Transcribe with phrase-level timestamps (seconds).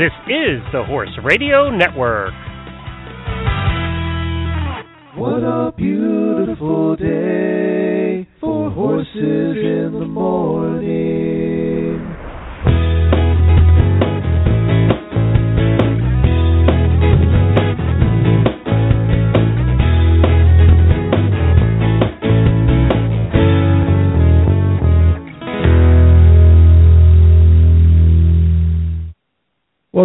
[0.00, 2.32] This is the Horse Radio Network.
[5.14, 9.60] What a beautiful day for horses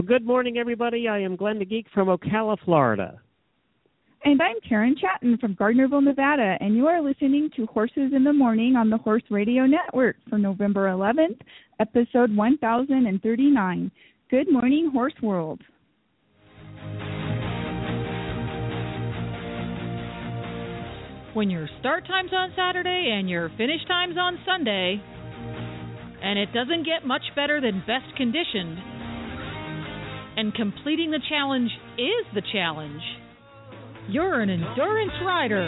[0.06, 1.08] good morning, everybody.
[1.08, 3.20] I am Glenn the Geek from Ocala, Florida.
[4.24, 8.34] And I'm Karen Chaton from Gardnerville, Nevada, and you are listening to Horses in the
[8.34, 11.40] Morning on the Horse Radio Network for November 11th,
[11.80, 13.92] episode 1039.
[14.30, 15.62] Good morning, Horse World.
[21.34, 25.02] When your start time's on Saturday and your finish time's on Sunday,
[26.24, 28.95] and it doesn't get much better than best conditioned,
[30.38, 33.02] and completing the challenge is the challenge.
[34.10, 35.66] You're an endurance rider.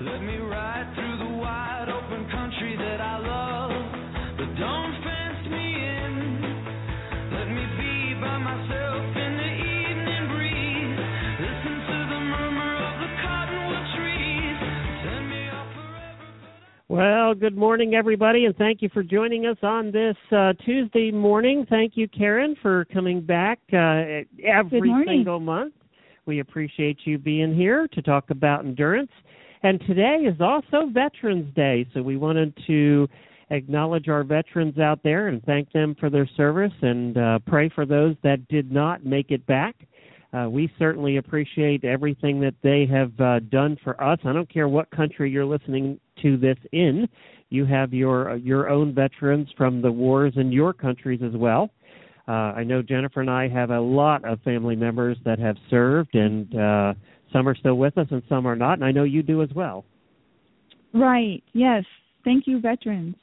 [0.00, 3.85] Let me ride through the wide open country that I love.
[16.88, 21.66] Well, good morning, everybody, and thank you for joining us on this uh, Tuesday morning.
[21.68, 25.74] Thank you, Karen, for coming back uh, every single month.
[26.26, 29.10] We appreciate you being here to talk about endurance.
[29.64, 33.08] And today is also Veterans Day, so we wanted to
[33.50, 37.84] acknowledge our veterans out there and thank them for their service and uh, pray for
[37.84, 39.74] those that did not make it back.
[40.32, 44.18] Uh, we certainly appreciate everything that they have uh, done for us.
[44.24, 47.08] I don't care what country you're listening to this in.
[47.48, 51.70] You have your your own veterans from the wars in your countries as well.
[52.28, 56.14] Uh, I know Jennifer and I have a lot of family members that have served,
[56.14, 56.94] and uh,
[57.32, 58.74] some are still with us, and some are not.
[58.74, 59.84] And I know you do as well.
[60.92, 61.84] Right, yes.
[62.24, 63.14] Thank you, veterans.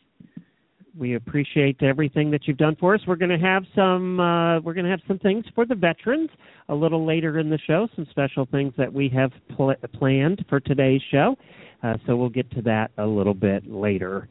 [0.98, 3.02] We appreciate everything that you've done for us.
[3.08, 6.30] We're going to have some uh, we're going to have some things for the veterans
[6.70, 7.88] a little later in the show.
[7.96, 11.36] Some special things that we have pl- planned for today's show.
[11.82, 14.30] Uh, so we'll get to that a little bit later.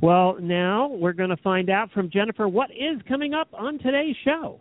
[0.00, 4.16] Well, now we're going to find out from Jennifer what is coming up on today's
[4.24, 4.60] show.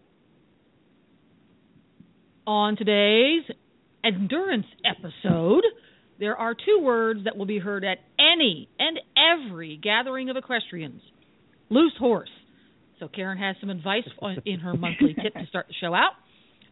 [2.47, 3.43] On today's
[4.03, 5.63] endurance episode,
[6.19, 11.01] there are two words that will be heard at any and every gathering of equestrians
[11.73, 12.29] loose horse.
[12.99, 14.07] So, Karen has some advice
[14.45, 16.11] in her monthly tip to start the show out.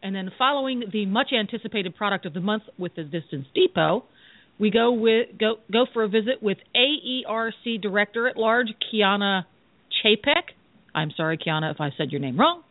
[0.02, 4.04] And then, following the much anticipated product of the month with the Distance Depot,
[4.58, 9.44] we go with go go for a visit with AERC Director at Large Kiana
[10.04, 10.54] Chapek.
[10.94, 12.62] I'm sorry, Kiana, if I said your name wrong.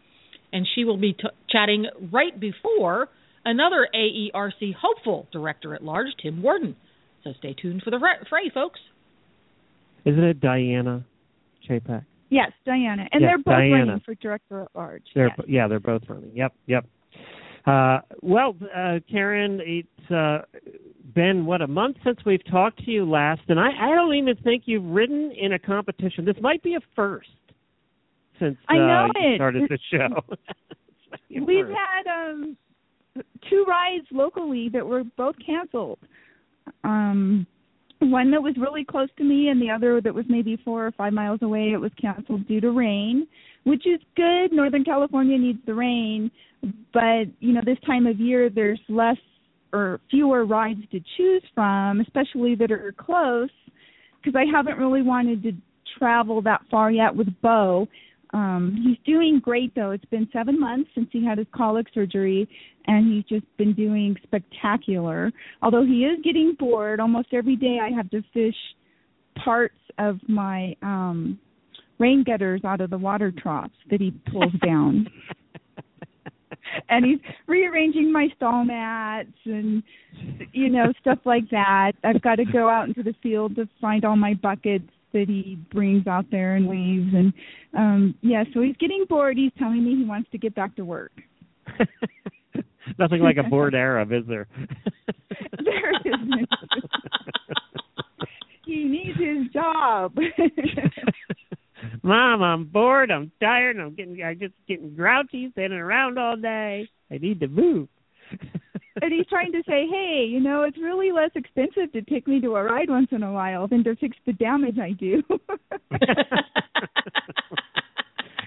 [0.53, 3.09] And she will be t- chatting right before
[3.45, 6.75] another AERC hopeful Director at Large, Tim Worden.
[7.23, 7.99] So stay tuned for the
[8.29, 8.79] fray, folks.
[10.05, 11.05] Isn't it Dianna
[11.69, 12.05] Chapek?
[12.31, 13.07] Yes, Dianna.
[13.11, 13.71] And Yes, they're both Dianna.
[13.87, 15.03] running for director at large.
[15.13, 15.45] They're yes.
[15.47, 16.31] yeah, they're both running.
[16.33, 16.85] Yep, yep.
[17.67, 20.39] Uh, well, uh, Karen, it's uh,
[21.13, 24.35] been what a month since we've talked to you last, and I, I don't even
[24.43, 26.25] think you've ridden in a competition.
[26.25, 27.29] This might be a first
[28.39, 29.37] since I know uh, you it.
[29.37, 30.21] started the show.
[31.13, 31.77] It's like a We've first.
[31.77, 32.57] had um
[33.49, 35.99] two rides locally that were both canceled.
[36.85, 37.45] Um
[38.01, 40.91] one that was really close to me and the other that was maybe 4 or
[40.91, 43.27] 5 miles away it was canceled due to rain,
[43.63, 44.51] which is good.
[44.51, 46.31] Northern California needs the rain,
[46.93, 49.17] but you know this time of year there's less
[49.73, 53.49] or fewer rides to choose from, especially that are close
[54.21, 55.53] because I haven't really wanted to
[55.97, 57.87] travel that far yet with Bo.
[58.33, 59.91] Um, he's doing great though.
[59.91, 62.47] It's been seven months since he had his colic surgery,
[62.87, 65.31] and he's just been doing spectacular.
[65.61, 68.55] Although he is getting bored, almost every day I have to fish
[69.43, 71.39] parts of my um
[71.99, 75.07] rain gutters out of the water troughs that he pulls down.
[76.89, 79.83] and he's rearranging my stall mats and
[80.53, 81.93] you know stuff like that.
[82.03, 85.57] I've got to go out into the field to find all my buckets that he
[85.71, 87.33] brings out there and leaves and
[87.77, 89.37] um yeah, so he's getting bored.
[89.37, 91.11] He's telling me he wants to get back to work.
[92.99, 94.47] Nothing like a bored Arab, is there?
[95.63, 96.49] There isn't.
[98.65, 100.15] he needs his job.
[102.03, 103.11] Mom, I'm bored.
[103.11, 103.77] I'm tired.
[103.77, 104.21] I'm getting.
[104.23, 106.89] I'm just getting grouchy, sitting around all day.
[107.11, 107.87] I need to move.
[109.01, 112.39] and he's trying to say, hey, you know, it's really less expensive to take me
[112.41, 115.21] to a ride once in a while than to fix the damage I do.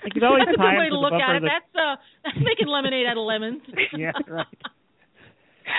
[0.05, 1.43] I could always That's a good way to to look at it.
[1.43, 3.63] the That's uh, that's making lemonade out of lemons.
[3.97, 4.47] yeah, right.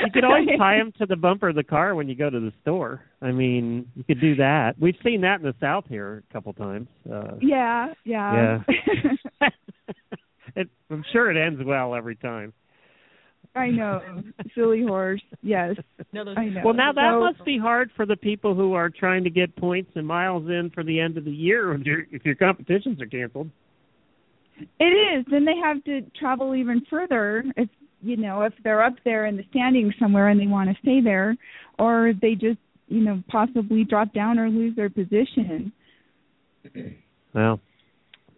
[0.03, 2.39] You could always tie him to the bumper of the car when you go to
[2.39, 3.01] the store.
[3.21, 4.73] I mean, you could do that.
[4.79, 6.87] We've seen that in the South here a couple times.
[7.11, 8.63] Uh, Yeah, yeah.
[10.55, 12.51] it, I'm sure it ends well every time.
[13.55, 14.01] I know.
[14.53, 15.21] Silly horse.
[15.41, 15.75] Yes.
[16.11, 16.61] No, those, I know.
[16.63, 19.55] Well, now that So- must be hard for the people who are trying to get
[19.55, 23.01] points and miles in for the end of the year if your, if your competitions
[23.01, 23.49] are canceled.
[24.79, 25.25] It is.
[25.29, 27.69] Then they have to travel even further if
[28.01, 31.01] you know, if they're up there in the standings somewhere and they want to stay
[31.01, 31.35] there
[31.79, 35.71] or they just, you know, possibly drop down or lose their position.
[37.33, 37.59] Well,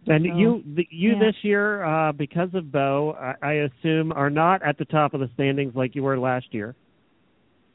[0.08, 1.18] and So, you the, you yeah.
[1.18, 5.20] this year uh because of Bo, I, I assume are not at the top of
[5.20, 6.74] the standings like you were last year.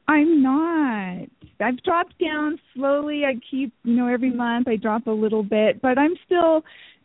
[0.08, 1.30] I'm not.
[1.62, 3.24] I've dropped down slowly.
[3.26, 6.64] I keep, you know, every month I drop a little bit, but I'm still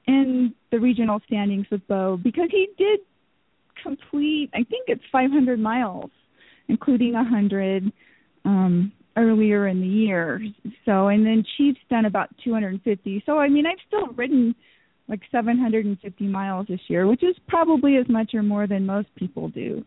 [0.08, 3.00] in the regional standings with Bo because he did
[3.82, 6.10] complete, I think it's 500 miles,
[6.69, 7.92] including a 100
[8.44, 10.40] um earlier in the year.
[10.84, 13.22] So, and then Chief's done about 250.
[13.26, 14.54] So, I mean, I've still ridden
[15.08, 19.49] like 750 miles this year, which is probably as much or more than most people
[19.49, 19.84] do.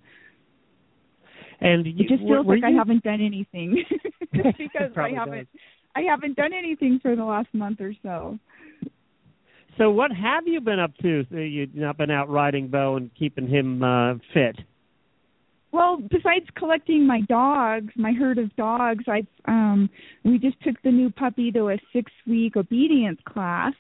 [1.59, 3.83] And you, It just feels like I haven't done anything
[4.31, 5.47] because I haven't
[5.95, 8.39] I haven't done anything for the last month or so.
[9.77, 11.23] So what have you been up to?
[11.31, 14.57] So You've not been out riding Bo and keeping him uh fit.
[15.71, 19.88] Well, besides collecting my dogs, my herd of dogs, I um
[20.23, 23.73] we just took the new puppy to a 6-week obedience class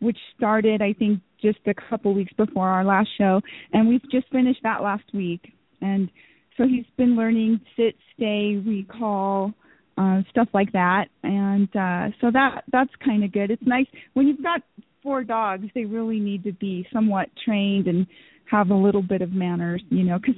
[0.00, 3.40] which started I think just a couple weeks before our last show
[3.72, 5.52] and we've just finished that last week.
[5.80, 6.08] And
[6.56, 9.52] so he's been learning sit, stay, recall,
[9.98, 11.06] uh stuff like that.
[11.22, 13.50] And uh so that that's kind of good.
[13.50, 14.62] It's nice when you've got
[15.02, 18.06] four dogs, they really need to be somewhat trained and
[18.50, 20.34] have a little bit of manners, you know, cuz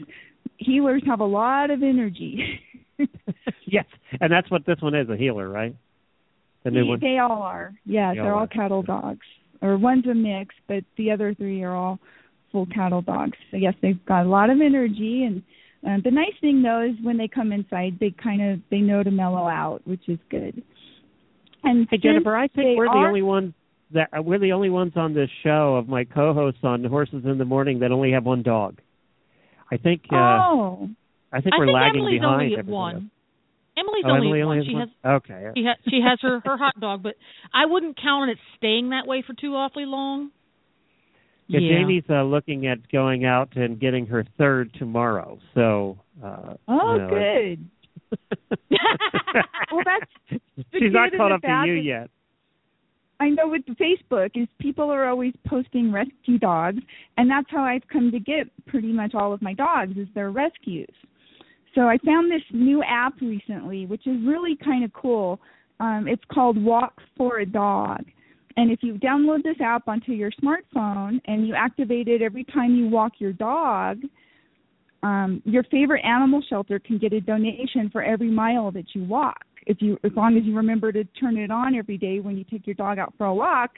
[0.66, 2.60] heelers have a lot of energy.
[3.66, 3.84] yes,
[4.20, 5.74] and that's what this one is—a heeler, right?
[6.64, 7.00] The new They- one.
[7.00, 7.72] They all are.
[7.84, 8.46] Yes, they they're all are.
[8.48, 9.26] cattle dogs.
[9.60, 11.98] Or one's a mix, but the other three are all
[12.52, 13.36] full cattle dogs.
[13.50, 15.42] So yes, they've got a lot of energy and
[15.86, 19.02] uh, the nice thing though is when they come inside, they kind of they know
[19.02, 20.62] to mellow out, which is good.
[21.62, 23.54] And Hey Jennifer, I think we're the only ones
[23.94, 27.38] that uh, we're the only ones on this show of my co-hosts on Horses in
[27.38, 28.80] the Morning that only have one dog.
[29.70, 30.88] I think uh oh,
[31.32, 32.68] I think we're think lagging Emily's behind only at else.
[32.68, 33.10] one.
[33.78, 34.56] Emily's Oh, only Emily at only one.
[34.58, 34.88] has She one?
[35.04, 35.50] has Okay.
[35.56, 37.14] she has she has her her hot dog, but
[37.54, 40.30] I wouldn't count on it staying that way for too awfully long.
[41.46, 45.38] Yeah, Jamie's uh, looking at going out and getting her third tomorrow.
[45.54, 47.70] So uh oh, you know, good.
[49.72, 50.40] Well, that's
[50.72, 52.10] She's not good caught up to you with- yet.
[53.20, 56.78] I know with Facebook is people are always posting rescue dogs,
[57.16, 60.30] and that's how I've come to get pretty much all of my dogs is their
[60.30, 60.86] rescues.
[61.78, 65.38] So I found this new app recently, which is really kind of cool.
[65.78, 68.04] Um, it's called Walk for a Dog,
[68.56, 72.74] and if you download this app onto your smartphone and you activate it every time
[72.74, 74.00] you walk your dog,
[75.04, 79.44] um, your favorite animal shelter can get a donation for every mile that you walk.
[79.64, 82.42] If you, as long as you remember to turn it on every day when you
[82.42, 83.70] take your dog out for a walk,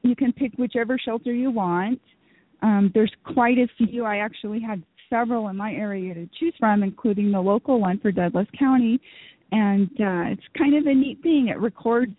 [0.00, 2.00] you can pick whichever shelter you want.
[2.62, 4.06] Um, there's quite a few.
[4.06, 8.12] I actually had several in my area to choose from, including the local one for
[8.12, 9.00] Douglas County,
[9.52, 11.48] and uh, it's kind of a neat thing.
[11.48, 12.12] It records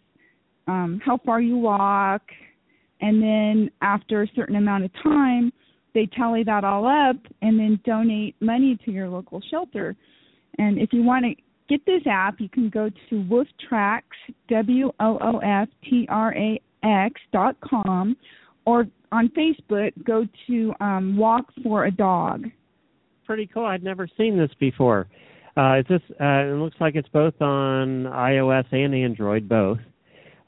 [0.68, 2.22] um, how far you walk,
[3.01, 5.51] and then after a certain amount of time,
[5.94, 9.96] they tally that all up and then donate money to your local shelter.
[10.58, 11.34] And if you want to
[11.70, 14.18] get this app, you can go to Wolf Tracks,
[14.50, 18.15] W O O F T R A X dot com,
[18.65, 22.46] or on Facebook, go to um, Walk for a Dog.
[23.25, 23.65] Pretty cool.
[23.65, 25.08] I'd never seen this before.
[25.58, 29.79] Uh it's just uh it looks like it's both on iOS and Android both.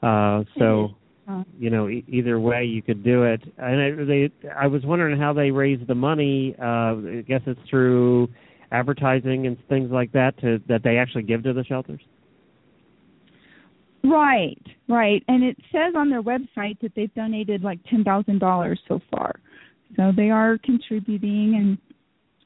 [0.02, 0.90] Uh so
[1.28, 4.82] Uh, you know e- either way you could do it and I, they I was
[4.84, 8.28] wondering how they raise the money uh I guess it's through
[8.70, 12.00] advertising and things like that to that they actually give to the shelters.
[14.04, 15.22] Right, right.
[15.28, 19.34] And it says on their website that they've donated like ten thousand dollars so far.
[19.96, 21.78] So they are contributing and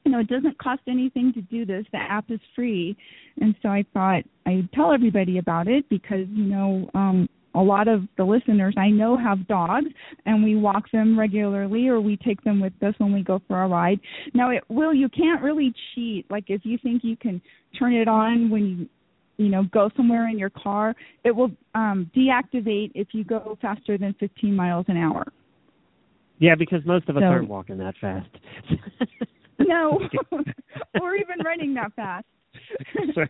[0.03, 1.85] you know, it doesn't cost anything to do this.
[1.91, 2.95] The app is free.
[3.39, 7.87] And so I thought I'd tell everybody about it because, you know, um a lot
[7.87, 9.85] of the listeners I know have dogs
[10.25, 13.61] and we walk them regularly or we take them with us when we go for
[13.61, 13.99] a ride.
[14.33, 16.25] Now it will you can't really cheat.
[16.31, 17.41] Like if you think you can
[17.77, 18.89] turn it on when you
[19.37, 23.97] you know go somewhere in your car, it will um deactivate if you go faster
[23.97, 25.31] than 15 miles an hour.
[26.39, 28.29] Yeah, because most of us So- aren't walking that fast.
[29.67, 29.99] No,
[31.01, 32.25] or even running that fast.
[33.15, 33.25] So-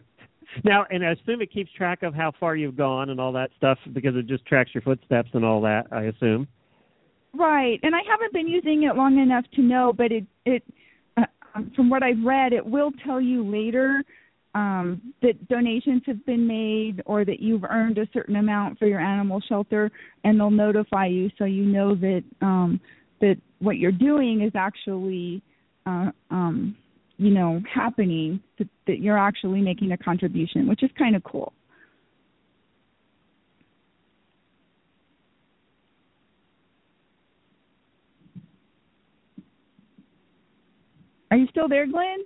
[0.64, 3.50] now, and I assume it keeps track of how far you've gone and all that
[3.58, 5.86] stuff because it just tracks your footsteps and all that.
[5.92, 6.48] I assume.
[7.34, 10.64] Right, and I haven't been using it long enough to know, but it it
[11.18, 11.26] uh,
[11.56, 14.04] um, from what I've read, it will tell you later
[14.54, 19.00] um, that donations have been made or that you've earned a certain amount for your
[19.00, 19.90] animal shelter,
[20.24, 22.80] and they'll notify you so you know that um,
[23.20, 25.42] that what you're doing is actually
[25.86, 26.76] uh, um,
[27.18, 31.54] you know happening, that, that you're actually making a contribution, which is kind of cool.
[41.32, 42.20] Are you still there, Glenn?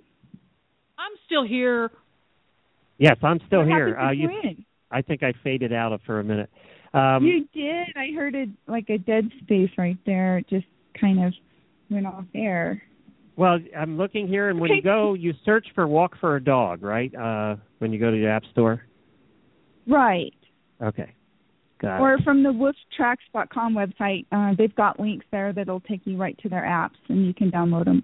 [0.98, 1.90] I'm still here.
[2.98, 3.98] Yes, I'm still What here.
[3.98, 4.28] Uh, you,
[4.90, 6.50] I think I faded out for a minute.
[6.92, 7.96] Um, you did.
[7.96, 10.38] I heard it like a dead space right there.
[10.38, 10.66] It just
[11.00, 11.32] kind of
[11.90, 12.82] went off air.
[13.38, 16.82] Well, I'm looking here, and when you go, you search for "Walk for a Dog,"
[16.82, 17.14] right?
[17.14, 18.82] Uh, when you go to the App Store.
[19.86, 20.34] Right.
[20.82, 21.14] Okay,
[21.80, 22.24] got or it.
[22.24, 24.26] from the wooftrax.com website.
[24.32, 27.48] Uh, they've got links there that'll take you right to their apps, and you can
[27.48, 28.02] download them.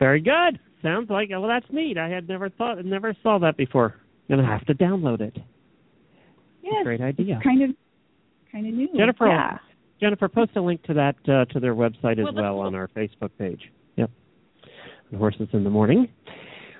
[0.00, 0.58] Very good.
[0.82, 1.96] Sounds like well, that's neat.
[1.96, 3.94] I had never thought, never saw that before.
[4.28, 5.36] Gonna have to download it.
[6.60, 6.82] Yes.
[6.82, 7.38] Great idea.
[7.44, 7.70] Kind of,
[8.50, 8.88] kind of new.
[8.96, 9.58] Jennifer, Yeah.
[10.04, 12.88] Jennifer, post a link to that uh, to their website as Well, well on our
[12.88, 13.60] Facebook page.
[13.96, 14.10] Yep.
[15.16, 16.08] Horses in the morning.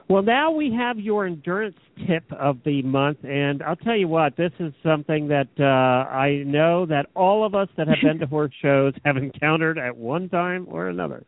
[0.09, 1.77] Well, now we have your endurance
[2.07, 5.65] tip of the month, and I'll tell you what, this is something that uh,
[6.13, 9.97] I know that all of us that have been to horse shows have encountered at
[9.97, 11.25] one time or another.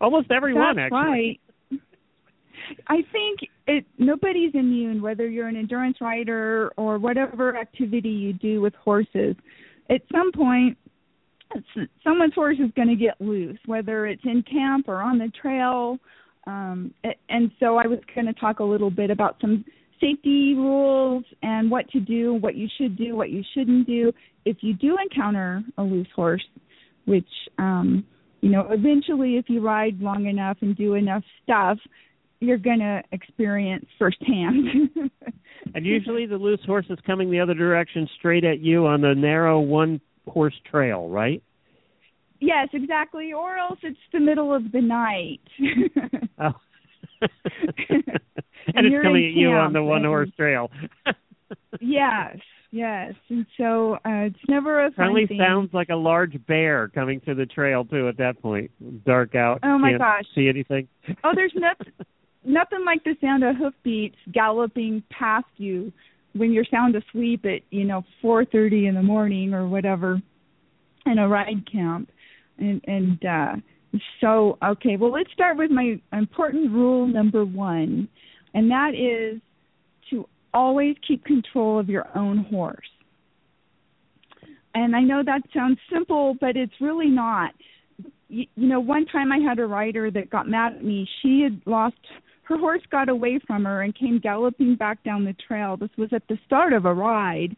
[0.00, 0.98] Almost everyone, That's actually.
[0.98, 1.40] right.
[2.86, 8.60] I think it nobody's immune whether you're an endurance rider or whatever activity you do
[8.60, 9.34] with horses.
[9.90, 10.78] At some point
[12.04, 15.98] someone's horse is going to get loose whether it's in camp or on the trail.
[16.46, 16.92] Um
[17.28, 19.64] and so I was going to talk a little bit about some
[20.00, 24.12] safety rules and what to do, what you should do, what you shouldn't do
[24.44, 26.44] if you do encounter a loose horse,
[27.04, 27.28] which
[27.58, 28.04] um
[28.40, 31.78] you know, eventually if you ride long enough and do enough stuff,
[32.40, 34.90] you're going to experience firsthand.
[35.74, 39.14] And usually the loose horse is coming the other direction straight at you on the
[39.14, 41.42] narrow one horse trail, right?
[42.42, 43.32] yes, exactly.
[43.32, 45.40] Or else it's the middle of the night.
[46.40, 46.50] Oh.
[47.20, 48.02] and
[48.74, 50.70] And it's coming at you on the one horse trail.
[51.80, 52.36] yes,
[52.72, 53.12] yes.
[53.28, 57.36] And so uh, it's never a fun Probably sounds like a large bear coming through
[57.36, 58.72] the trail too at that point.
[59.04, 59.60] Dark out.
[59.62, 60.24] Oh, my can't gosh.
[60.34, 60.88] See anything?
[61.22, 61.92] Oh, there's nothing
[62.44, 65.92] nothing like the sound of hoofbeats galloping past you
[66.34, 70.20] when you're sound asleep at you know 4:30 in the morning or whatever
[71.06, 72.10] in a ride camp.
[72.58, 73.56] And and uh
[74.20, 78.08] so okay, well let's start with my important rule number 1
[78.54, 79.40] and that is
[80.10, 82.88] to always keep control of your own horse.
[84.74, 87.52] And I know that sounds simple, but it's really not
[88.32, 91.06] you, you know, one time I had a rider that got mad at me.
[91.20, 91.96] She had lost
[92.44, 95.76] her horse got away from her and came galloping back down the trail.
[95.76, 97.56] This was at the start of a ride.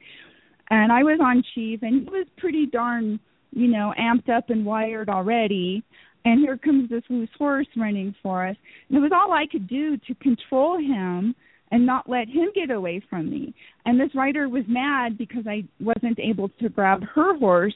[0.70, 3.18] And I was on chief and he was pretty darn,
[3.50, 5.82] you know, amped up and wired already.
[6.24, 8.56] And here comes this loose horse running for us.
[8.88, 11.34] And it was all I could do to control him
[11.70, 13.54] and not let him get away from me.
[13.84, 17.74] And this rider was mad because I wasn't able to grab her horse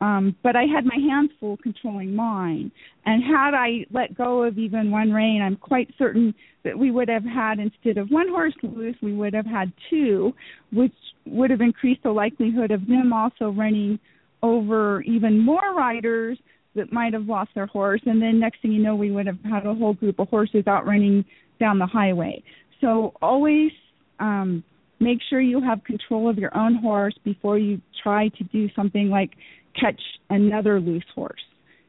[0.00, 2.70] um, but I had my hands full controlling mine.
[3.04, 7.08] And had I let go of even one rein, I'm quite certain that we would
[7.08, 10.32] have had, instead of one horse loose, we would have had two,
[10.72, 10.92] which
[11.26, 13.98] would have increased the likelihood of them also running
[14.42, 16.38] over even more riders
[16.76, 18.00] that might have lost their horse.
[18.06, 20.64] And then next thing you know, we would have had a whole group of horses
[20.66, 21.24] out running
[21.58, 22.42] down the highway.
[22.80, 23.72] So always
[24.20, 24.62] um,
[25.00, 29.08] make sure you have control of your own horse before you try to do something
[29.08, 29.30] like
[29.78, 31.40] catch another loose horse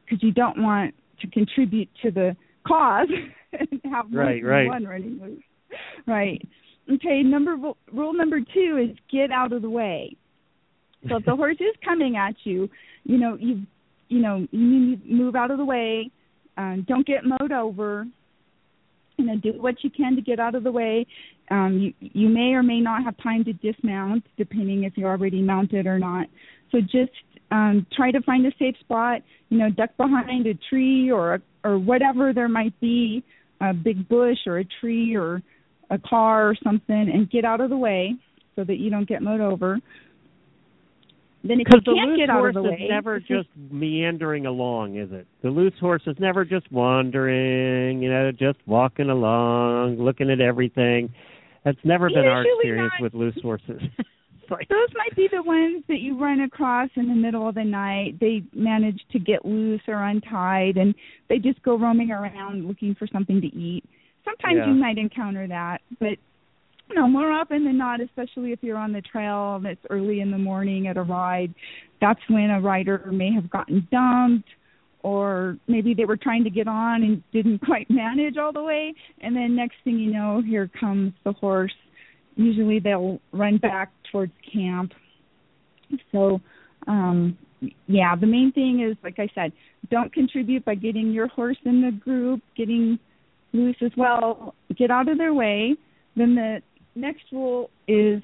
[0.04, 3.08] because you don't want to contribute to the cause
[3.52, 4.66] and have Right, right.
[4.68, 5.42] one running loose.
[6.06, 6.40] Right.
[6.92, 7.22] Okay.
[7.22, 7.56] Number
[7.92, 10.16] rule number two is get out of the way.
[11.08, 12.68] So if the horse is coming at you,
[13.04, 13.62] you know you
[14.08, 16.10] you know you need to move out of the way.
[16.56, 18.06] Uh, don't get mowed over.
[19.16, 21.06] You know, do what you can to get out of the way.
[21.50, 25.42] Um, you you may or may not have time to dismount, depending if you're already
[25.42, 26.26] mounted or not.
[26.72, 27.12] So just
[27.50, 29.22] um, try to find a safe spot.
[29.48, 33.22] You know, duck behind a tree or or whatever there might be,
[33.60, 35.42] a big bush or a tree or
[35.90, 38.14] a car or something, and get out of the way
[38.56, 39.78] so that you don't get mowed over.
[41.42, 43.22] then if Because you the can't loose get out of the is way, never is-
[43.26, 45.26] just meandering along, is it?
[45.42, 51.10] The loose horse is never just wandering, you know, just walking along, looking at everything.
[51.64, 53.02] That's never been our experience not.
[53.02, 53.82] with loose horses.
[54.50, 57.64] Like, those might be the ones that you run across in the middle of the
[57.64, 58.18] night.
[58.20, 60.94] They manage to get loose or untied, and
[61.28, 63.84] they just go roaming around looking for something to eat.
[64.24, 64.66] Sometimes Yeah.
[64.68, 66.18] you might encounter that, but
[66.92, 70.30] no, more often than not, especially if you're on the trail and it's early in
[70.30, 71.54] the morning at a ride,
[72.00, 74.48] that's when a rider may have gotten dumped
[75.02, 78.92] or maybe they were trying to get on and didn't quite manage all the way
[79.20, 81.72] and then next thing you know here comes the horse
[82.36, 84.92] usually they'll run back towards camp.
[86.12, 86.40] So
[86.86, 87.36] um
[87.86, 89.52] yeah the main thing is like i said
[89.90, 92.98] don't contribute by getting your horse in the group getting
[93.52, 94.54] loose as well.
[94.76, 95.74] Get out of their way.
[96.16, 96.62] Then the
[96.94, 98.22] next rule is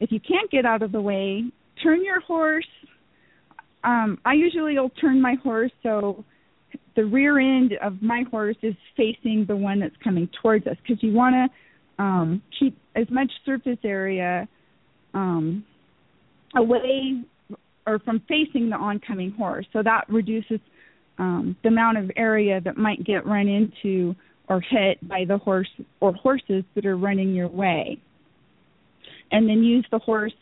[0.00, 1.44] if you can't get out of the way
[1.82, 2.66] turn your horse.
[3.84, 6.24] Um i usually will turn my horse so
[6.96, 11.02] the rear end of my horse is facing the one that's coming towards us because
[11.02, 14.48] you want to um keep as much surface area
[15.14, 15.64] um
[16.56, 17.22] away
[17.86, 20.60] or from facing the oncoming horse so that reduces
[21.18, 24.14] um the amount of area that might get run into
[24.48, 25.68] or hit by the horse
[26.00, 27.98] or horses that are running your way.
[29.30, 30.32] And then use the horse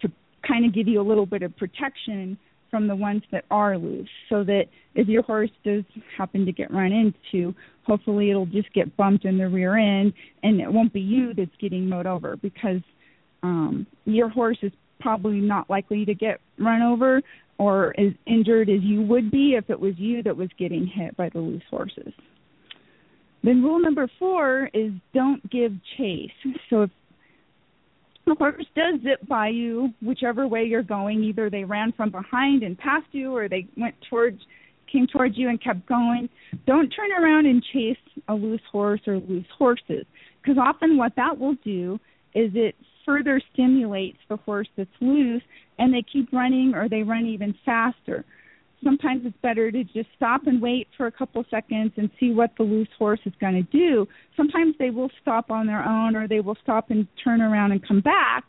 [0.00, 0.08] to
[0.46, 2.38] kind of give you a little bit of protection
[2.70, 4.64] from the ones that are loose so that
[4.94, 5.84] if your horse does
[6.16, 10.58] happen to get run into hopefully it'll just get bumped in the rear end and
[10.58, 12.80] it won't be you that's getting mowed over because
[13.42, 17.20] um your horse is probably not likely to get run over
[17.58, 21.16] or as injured as you would be if it was you that was getting hit
[21.16, 22.12] by the loose horses.
[23.44, 26.30] Then rule number four is don't give chase.
[26.70, 26.90] So if
[28.24, 32.62] the horse does zip by you whichever way you're going either they ran from behind
[32.62, 34.40] and past you or they went towards
[34.92, 36.28] came towards you and kept going
[36.66, 37.96] don't turn around and chase
[38.28, 40.04] a loose horse or loose horses.
[40.40, 41.98] Because often what that will do
[42.34, 45.42] is it further stimulates the horse that's loose
[45.78, 48.24] and they keep running or they run even faster
[48.82, 52.50] sometimes it's better to just stop and wait for a couple seconds and see what
[52.56, 54.06] the loose horse is going to do.
[54.36, 57.86] Sometimes they will stop on their own or they will stop and turn around and
[57.86, 58.44] come back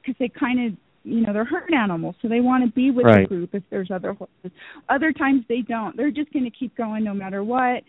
[0.00, 3.06] because they kind of, you know, they're herd animals, so they want to be with
[3.06, 3.22] Right.
[3.22, 4.50] the group if there's other horses.
[4.88, 5.96] Other times they don't.
[5.96, 7.82] They're just going to keep going no matter what.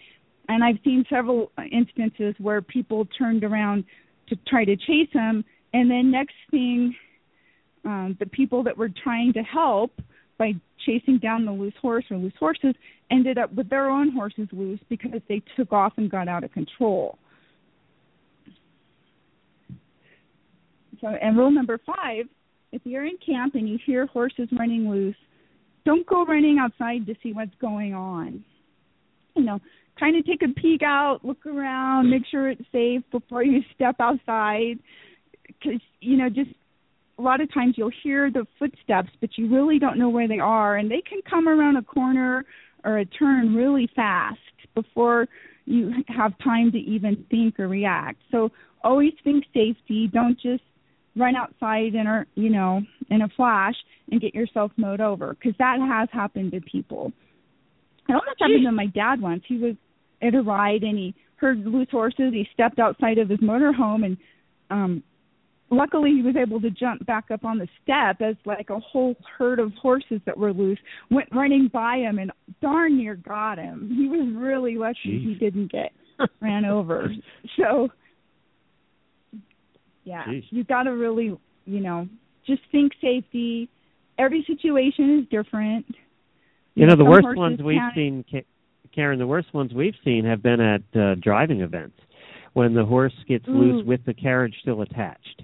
[0.48, 3.84] And I've seen several instances where people turned around
[4.28, 6.96] to try to chase them, and then next thing,
[7.86, 9.92] um, the people that were trying to help
[10.38, 10.54] by
[10.86, 12.74] chasing down the loose horse or loose horses
[13.12, 16.52] ended up with their own horses loose because they took off and got out of
[16.52, 17.18] control.
[21.02, 22.26] So, and rule number five:
[22.72, 25.16] if you're in camp and you hear horses running loose,
[25.86, 28.44] don't go running outside to see what's going on.
[29.36, 29.60] You know,
[30.00, 33.96] kind of take a peek out, look around, make sure it's safe before you step
[34.00, 34.80] outside.
[35.60, 36.52] Because you know, just
[37.18, 40.40] a lot of times you'll hear the footsteps, but you really don't know where they
[40.40, 42.46] are, and they can come around a corner
[42.86, 44.40] or a turn really fast
[44.74, 45.28] before
[45.66, 48.20] you have time to even think or react.
[48.32, 48.50] So
[48.84, 50.10] always think safety.
[50.12, 50.64] Don't just
[51.16, 53.76] run outside in a you know in a flash
[54.12, 57.12] and get yourself mowed over because that has happened to people.
[58.08, 59.44] It almost happened to my dad once.
[59.48, 59.76] He was
[60.22, 62.34] at a ride and he heard loose horses.
[62.34, 64.18] He stepped outside of his motorhome and
[64.72, 65.04] um
[65.72, 69.16] luckily he was able to jump back up on the step as like a whole
[69.38, 70.80] herd of horses that were loose
[71.12, 73.92] went running by him and darn near got him.
[73.96, 75.28] He was really lucky Jeez.
[75.28, 75.92] he didn't get
[76.42, 77.12] ran over.
[77.58, 77.90] So
[80.04, 80.44] yeah, Jeez.
[80.50, 82.08] you got to really, you know,
[82.46, 83.70] just think safety.
[84.18, 85.86] Every situation is different.
[86.76, 88.24] You know, the worst ones we've seen,
[88.94, 91.98] Karen, the worst ones we've seen have been at uh, driving events
[92.54, 95.44] when the horse gets loose with the carriage still attached.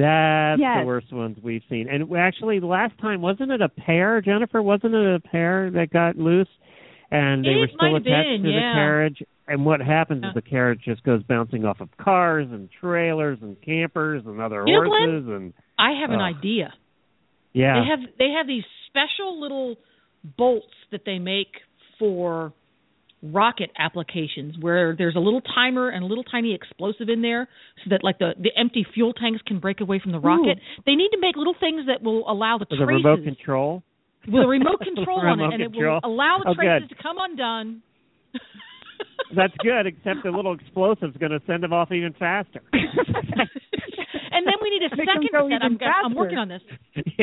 [0.00, 0.80] That's Yes.
[0.82, 1.88] the worst ones we've seen.
[1.88, 4.62] And actually, the last time, wasn't it a pair, Jennifer?
[4.62, 6.48] Wasn't it a pair that got loose?
[7.10, 8.72] And they It were still attached been, to yeah.
[8.72, 9.22] the carriage.
[9.48, 10.28] And what happens Yeah.
[10.28, 14.62] is the carriage just goes bouncing off of cars and trailers and campers and other
[14.66, 16.72] You know, horses and I have an idea.
[17.52, 17.80] yeah.
[17.80, 19.76] They have they have these special little
[20.36, 21.56] bolts that they make
[21.98, 22.52] for
[23.22, 27.48] rocket applications where there's a little timer and a little tiny explosive in there
[27.84, 30.58] so that like the the empty fuel tanks can break away from the rocket.
[30.86, 33.82] They need to make little things that will allow the with a traces remote control.
[34.26, 36.96] with a remote control on it Remote and it will allow the Oh, traces good.
[36.96, 37.82] to come undone.
[39.36, 42.62] That's good, except the little explosive's going to send them off even faster.
[42.72, 45.62] and then we need a second set.
[45.62, 46.62] I'm, I'm working on this.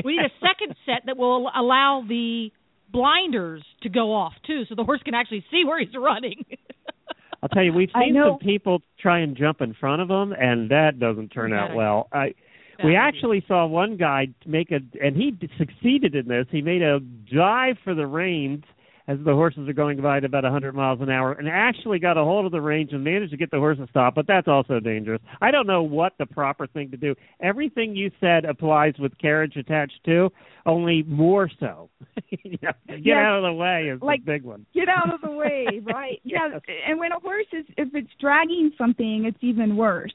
[0.06, 2.52] We need a second set that will allow the
[2.92, 6.46] blinders to go off too, so the horse can actually see where he's running.
[7.44, 10.72] I'll tell you, we've seen some people try and jump in front of them, and
[10.72, 12.08] that doesn't turn Bad out well.
[12.12, 12.34] I
[12.78, 13.00] Bad we idea.
[13.00, 16.48] actually saw one guy make a, and he succeeded in this.
[16.52, 18.64] He made a dive for the reins
[19.08, 22.18] as the horses are going by at about 100 miles an hour, and actually got
[22.18, 24.16] a hold of the reins and managed to get the horse to stop.
[24.16, 25.22] But that's also dangerous.
[25.42, 27.16] I don't know what the proper thing to do.
[27.42, 30.30] Everything you said applies with carriage attached too,
[30.66, 31.90] only more so.
[32.44, 33.16] you know, get Yes.
[33.18, 34.66] out of the way is Like- the big one.
[34.74, 36.20] Get out of the way, right?
[36.24, 36.60] Yeah.
[36.88, 40.14] And when a horse is, if it's dragging something, it's even worse.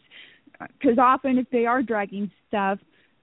[0.78, 2.78] Because often, if they are dragging stuff,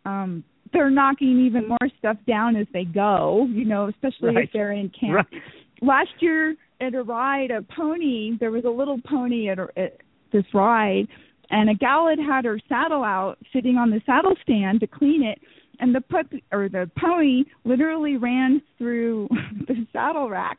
[0.06, 3.48] um, they're knocking even more stuff down as they go.
[3.50, 4.46] You know, especially Right.
[4.46, 5.28] if they're in camp.
[5.32, 5.42] Right.
[5.82, 9.98] last year at a ride, a pony, there was a little pony at, a, at
[10.32, 11.08] this ride,
[11.50, 15.24] and a gal had had her saddle out sitting on the saddle stand to clean
[15.24, 15.40] it,
[15.80, 19.28] and the puppy or the pony literally ran through
[19.68, 20.58] the saddle rack,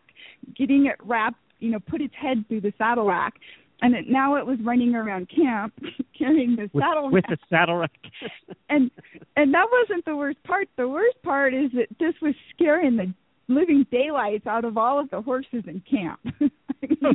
[0.57, 3.35] getting it wrapped, you know, put its head through the saddle rack.
[3.83, 5.73] And it, now it was running around camp
[6.19, 7.91] carrying the with, saddle with rack the saddle rack.
[8.69, 8.91] and
[9.37, 10.69] and that wasn't the worst part.
[10.77, 13.15] The worst part is that this was scaring the
[13.49, 16.21] living daylights out of all of the horses in camp.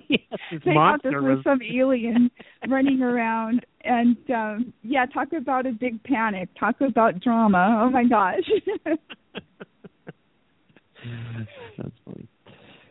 [0.07, 2.29] Yes, they thought this was was some alien
[2.67, 6.49] running around and um yeah, talk about a big panic.
[6.59, 7.81] Talk about drama.
[7.81, 8.43] Oh my gosh.
[11.77, 12.27] That's funny.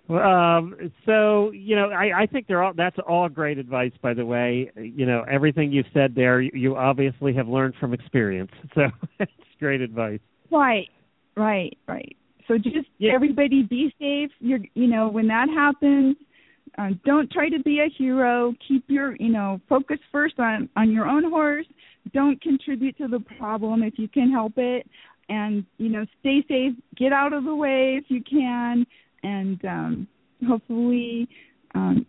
[0.09, 2.73] Um, so you know, I, I think they're all.
[2.77, 4.71] That's all great advice, by the way.
[4.77, 8.51] You know, everything you've said there, you, you obviously have learned from experience.
[8.75, 8.83] So
[9.19, 10.21] it's great advice.
[10.51, 10.89] right.
[11.37, 12.17] Right, right.
[12.47, 13.13] So just Yeah.
[13.15, 14.31] everybody be safe.
[14.41, 16.17] You're you know, when that happens,
[16.79, 18.55] uh, don't try to be a hero.
[18.69, 21.67] Keep your, you know, focus first on on your own horse.
[22.13, 24.87] Don't contribute to the problem if you can help it,
[25.29, 26.75] and you know, stay safe.
[26.97, 28.87] Get out of the way if you can,
[29.25, 30.09] and um,
[30.47, 31.29] hopefully,
[31.75, 32.07] um,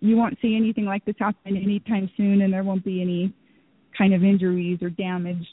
[0.00, 3.34] you won't see anything like this happen anytime soon, and there won't be any
[3.96, 5.46] kind of injuries or damage.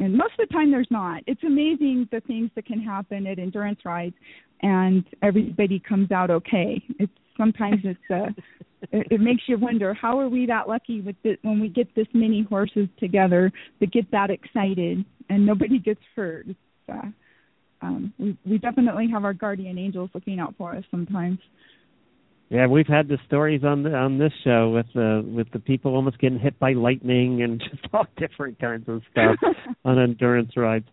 [0.00, 1.22] And most of the time, there's not.
[1.26, 4.14] It's amazing the things that can happen at endurance rides,
[4.62, 6.82] and everybody comes out okay.
[6.98, 8.30] It's sometimes it's uh,
[8.92, 11.94] it, it makes you wonder how are we that lucky with this, when we get
[11.94, 16.46] this many horses together that get that excited and nobody gets hurt.
[16.48, 16.58] It's,
[16.92, 17.08] uh,
[17.84, 21.38] um, we we definitely have our guardian angels looking out for us sometimes.
[22.50, 25.94] Yeah, we've had the stories on the, on this show with the with the people
[25.94, 29.36] almost getting hit by lightning and just all different kinds of stuff
[29.84, 30.86] on endurance rides.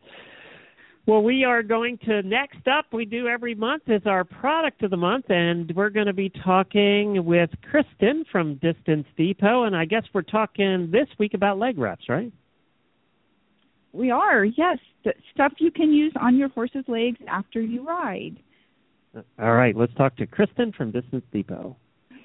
[1.08, 2.86] Well, we are going to next up.
[2.93, 6.32] We do every month is our product of the month, and we're going to be
[6.43, 11.80] talking with Kristen from Distance Depot, and I guess we're talking this week about leg
[11.80, 12.32] wraps, right?
[13.93, 18.38] We are, yes, the stuff you can use on your horse's legs after you ride.
[19.39, 21.75] All right, let's talk to Kristen from Distance Depot.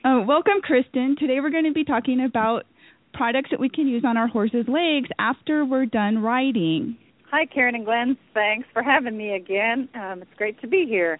[0.04, 1.16] Uh, welcome, Kristen.
[1.18, 2.64] Today we're going to be talking about
[3.12, 6.96] products that we can use on our horse's legs after we're done riding.
[7.30, 8.16] Hi, Karen and Glenn.
[8.34, 9.88] Thanks for having me again.
[9.94, 11.18] Um, it's great to be here.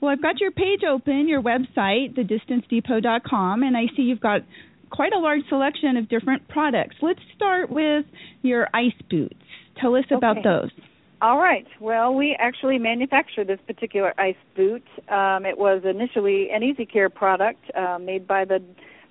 [0.00, 4.42] Well, I've got your page open, your website, thedistancedepot.com, and I see you've got
[4.92, 6.96] quite a large selection of different products.
[7.02, 8.04] Let's start with
[8.42, 9.34] your ice boots.
[9.80, 10.70] Tell us about those.
[11.22, 11.66] All right.
[11.80, 14.82] Well, we actually manufacture this particular ice boot.
[15.08, 18.62] Um, it was initially an Easy Care product uh, made by the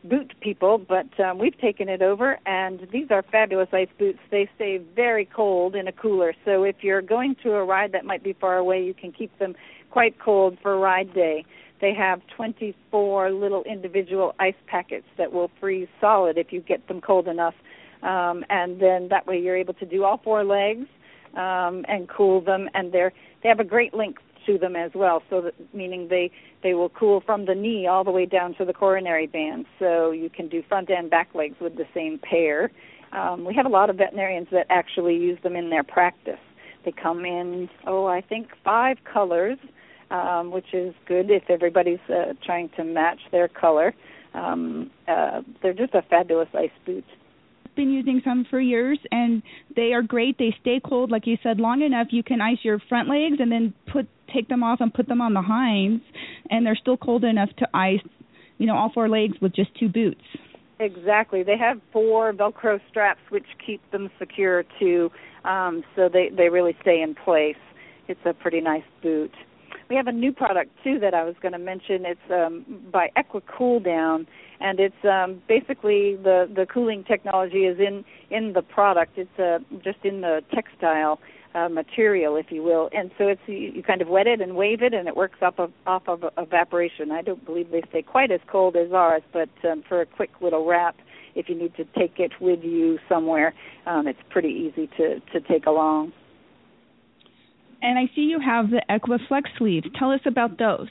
[0.04, 4.20] boot people, but um, we've taken it over, and these are fabulous ice boots.
[4.30, 8.04] They stay very cold in a cooler, so if you're going to a ride that
[8.04, 9.56] might be far away, you can keep them
[9.90, 11.46] quite cold for a ride day.
[11.82, 17.02] They have 24 little individual ice packets that will freeze solid if you get them
[17.02, 17.56] cold enough,
[18.04, 20.88] um, and then that way you're able to do all four legs
[21.36, 25.24] um, and cool them, and they're they have a great length to them as well.
[25.30, 26.32] So that meaning they
[26.64, 29.66] they will cool from the knee all the way down to the coronary band.
[29.80, 32.72] So you can do front and back legs with the same pair.
[33.12, 36.40] Um, we have a lot of veterinarians that actually use them in their practice.
[36.86, 39.58] They come in oh I think five colors,
[40.12, 43.94] um, which is good if everybody's uh, trying to match their color.
[44.34, 47.06] Um, uh, they're just a fabulous ice boot.
[47.76, 49.42] Been using some for years, and
[49.76, 50.38] they are great.
[50.38, 52.08] They stay cold, like you said, long enough.
[52.12, 55.22] You can ice your front legs and then put take them off and put them
[55.22, 56.04] on the hinds,
[56.50, 58.00] and they're still cold enough to ice,
[58.58, 60.22] you know, all four legs with just two boots.
[60.80, 61.44] Exactly.
[61.44, 65.12] They have four Velcro straps which keep them secure too,
[65.46, 67.56] um, so they they really stay in place.
[68.08, 69.34] It's a pretty nice boot.
[69.92, 72.06] We have a new product too that I was going to mention.
[72.06, 74.26] It's um, by Equi-Cool Down,
[74.62, 79.18] and it's um, basically the the cooling technology is in in the product.
[79.18, 81.20] It's uh, just in the textile
[81.56, 84.56] uh, material, if you will, and so it's you, you kind of wet it and
[84.56, 87.12] wave it, and it works off of off of evaporation.
[87.12, 90.30] I don't believe they stay quite as cold as ours, but um, for a quick
[90.40, 90.96] little wrap,
[91.36, 93.54] if you need to take it with you somewhere,
[93.86, 96.14] um, it's pretty easy to to take along.
[97.82, 99.84] And I see you have the Equiflex sleeve.
[99.98, 100.88] Tell us about those.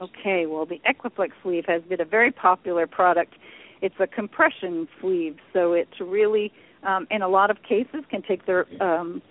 [0.00, 3.34] Okay, well, the Equiflex sleeve has been a very popular product.
[3.80, 6.52] It's a compression sleeve, so it's really,
[6.82, 9.22] um, in a lot of cases, can take their, um,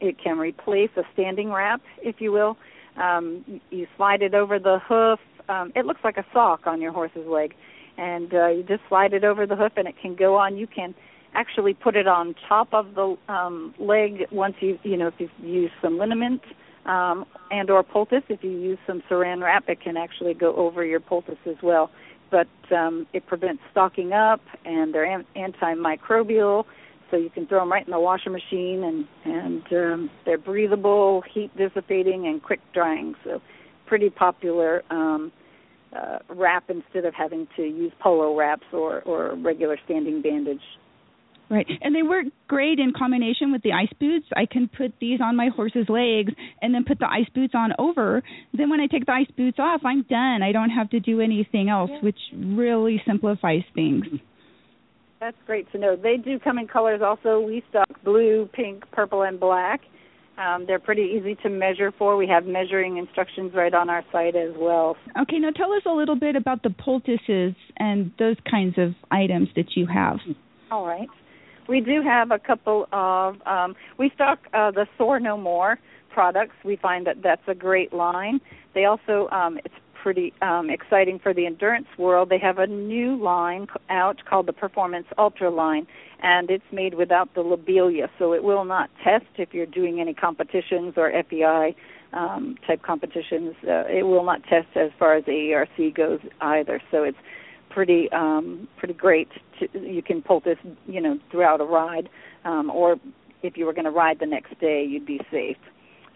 [0.00, 2.56] it can replace a standing wrap, if you will.
[2.96, 5.18] Um, you slide it over the hoof.
[5.48, 7.54] Um, it looks like a sock on your horse's leg,
[7.96, 10.56] and uh, you just slide it over the hoof, and it can go on.
[10.56, 10.94] You can
[11.34, 15.30] actually put it on top of the um, leg once you you know if you've
[15.42, 16.42] used some liniment
[16.86, 18.22] um, and or poultice.
[18.28, 21.90] If you use some saran wrap, it can actually go over your poultice as well.
[22.30, 26.64] But um, it prevents stocking up, and they're an- antimicrobial,
[27.10, 31.22] so you can throw them right in the washer machine, and and um, they're breathable,
[31.32, 33.14] heat dissipating, and quick drying.
[33.24, 33.42] So
[33.86, 34.82] pretty popular.
[34.90, 35.32] Um,
[35.94, 40.62] uh, wrap instead of having to use polo wraps or, or regular standing bandage.
[41.52, 41.66] Right.
[41.82, 44.24] And they work great in combination with the ice boots.
[44.34, 47.72] I can put these on my horse's legs and then put the ice boots on
[47.78, 48.22] over.
[48.54, 50.42] Then when I take the ice boots off, I'm done.
[50.42, 52.00] I don't have to do anything else, yeah.
[52.00, 54.06] which really simplifies things.
[55.20, 55.94] That's great to know.
[55.94, 57.40] They do come in colors also.
[57.40, 59.82] We stock blue, pink, purple, and black.
[60.38, 62.16] Um, they're pretty easy to measure for.
[62.16, 64.96] We have measuring instructions right on our site as well.
[65.20, 69.48] Okay, now tell us a little bit about the poultices and those kinds of items
[69.54, 70.16] that you have.
[70.70, 71.08] All right.
[71.68, 73.36] We do have a couple of.
[73.46, 75.78] Um, we stock uh, the Sore No More
[76.10, 76.54] products.
[76.64, 78.40] We find that that's a great line.
[78.74, 82.28] They also um, it's pretty um, exciting for the endurance world.
[82.28, 85.86] They have a new line out called the Performance Ultra line,
[86.20, 90.12] and it's made without the lobelia, so it will not test if you're doing any
[90.12, 91.76] competitions or FEI
[92.12, 93.54] um, type competitions.
[93.62, 96.80] Uh, it will not test as far as AERC goes either.
[96.90, 97.18] So it's
[97.74, 99.28] pretty um, pretty great.
[99.58, 102.08] To, you can poultice, you know, throughout a ride,
[102.44, 102.96] um, or
[103.42, 105.56] if you were going to ride the next day, you'd be safe.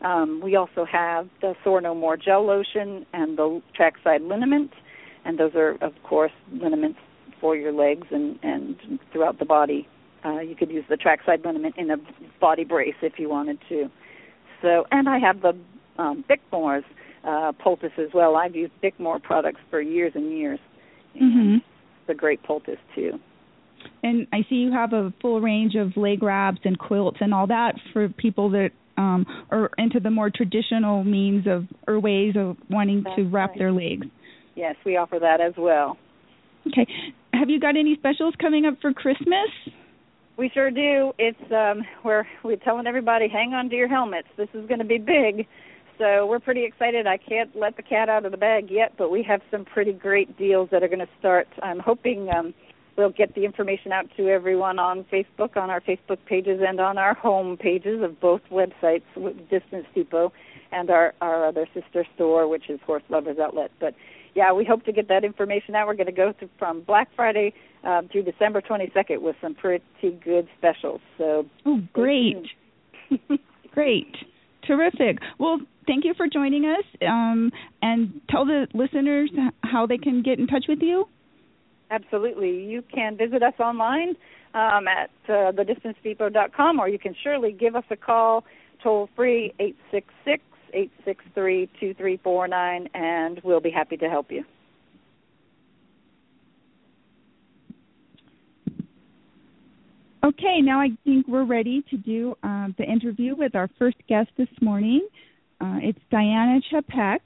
[0.03, 4.73] Um, we also have the Sore No More gel lotion and the trackside liniment,
[5.25, 6.99] and those are, of course, liniments
[7.40, 8.77] for your legs and and
[9.12, 9.88] throughout the body.
[10.25, 11.97] Uh, you could use the trackside liniment in a
[12.40, 13.88] body brace if you wanted to.
[14.61, 15.57] So, and I have the
[15.99, 16.85] um, Bickmore's
[17.25, 18.37] uh, poultice as well.
[18.37, 20.59] I've used Bickmore products for years and years.
[21.20, 21.57] Mm-hmm.
[21.57, 23.12] It's a great poultice too.
[24.02, 27.46] And I see you have a full range of leg wraps and quilts and all
[27.48, 32.57] that for people that um, are into the more traditional means of or ways of
[32.70, 33.59] wanting That's to wrap right.
[33.59, 34.07] their legs.
[34.55, 35.98] Yes, we offer that as well.
[36.66, 36.87] Okay.
[37.33, 39.50] Have you got any specials coming up for Christmas?
[40.37, 41.12] We sure do.
[41.18, 44.29] It's um we're we're telling everybody hang on to your helmets.
[44.37, 45.46] This is going to be big.
[45.98, 47.06] So we're pretty excited.
[47.06, 49.92] I can't let the cat out of the bag yet, but we have some pretty
[49.92, 51.48] great deals that are going to start.
[51.62, 52.52] I'm hoping um,
[52.96, 56.98] we'll get the information out to everyone on Facebook, on our Facebook pages, and on
[56.98, 59.04] our home pages of both websites,
[59.50, 60.32] Distance Depot
[60.72, 63.70] and our our other sister store, which is Horse Lovers Outlet.
[63.80, 63.94] But
[64.35, 65.87] yeah, we hope to get that information out.
[65.87, 67.54] We're going to go through from Black Friday
[67.85, 69.82] um, through December 22nd with some pretty
[70.22, 71.00] good specials.
[71.16, 72.46] So oh, great,
[73.72, 74.14] great,
[74.66, 75.18] terrific.
[75.38, 77.51] Well, thank you for joining us, um,
[77.83, 79.31] and tell the listeners
[79.62, 81.07] how they can get in touch with you.
[81.90, 82.64] Absolutely.
[82.64, 84.16] You can visit us online
[84.55, 88.44] um, at uh, thedistancedepot.com, or you can surely give us a call
[88.83, 90.42] toll free eight six six
[90.75, 94.44] eight six three two three four nine, and we'll be happy to help you.
[100.25, 104.29] Okay, now I think we're ready to do uh, the interview with our first guest
[104.37, 105.07] this morning.
[105.61, 107.21] Uh, it's Dianna Chapek.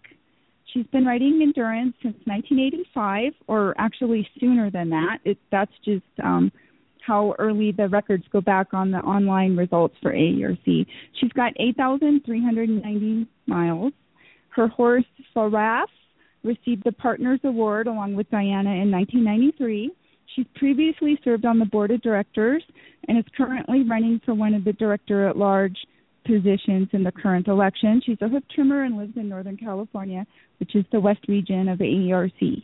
[0.72, 5.18] She's been writing endurance since 1985, or actually sooner than that.
[5.24, 6.52] It, that's just um,
[7.04, 10.86] how early the records go back on the online results for AERC.
[11.20, 13.92] She's got 8,390 miles.
[14.50, 15.86] Her horse, Faraf,
[16.44, 19.90] received the Partners Award along with Dianna in 1993.
[20.36, 22.62] She's previously served on the board of directors
[23.08, 25.76] and is currently running for one of the director at large
[26.24, 28.00] positions in the current election.
[28.04, 30.26] She's a hoof trimmer and lives in Northern California,
[30.58, 32.62] which is the west region of AERC.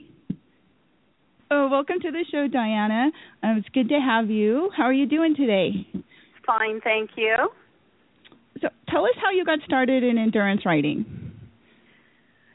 [1.50, 3.06] Oh, welcome to the show, Dianna.
[3.42, 4.70] Um, it's good to have you.
[4.76, 5.86] How are you doing today?
[6.44, 7.36] Fine, thank you.
[8.60, 11.04] So, tell us how you got started in endurance riding.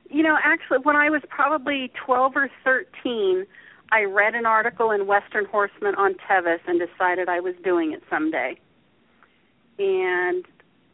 [0.09, 3.45] You know, actually, when I was probably 12 or 13,
[3.91, 8.01] I read an article in Western Horseman on Tevis and decided I was doing it
[8.09, 8.59] someday.
[9.79, 10.45] And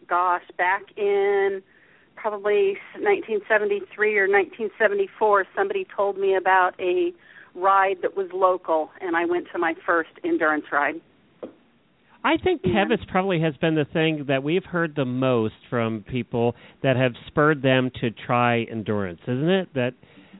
[0.07, 1.61] gosh, back in
[2.15, 7.13] probably 1973 or 1974, somebody told me about a
[7.55, 10.95] ride that was local, and I went to my first endurance ride.
[12.23, 16.55] I think Tevis probably has been the thing that we've heard the most from people
[16.83, 19.73] that have spurred them to try endurance, isn't it?
[19.73, 19.93] That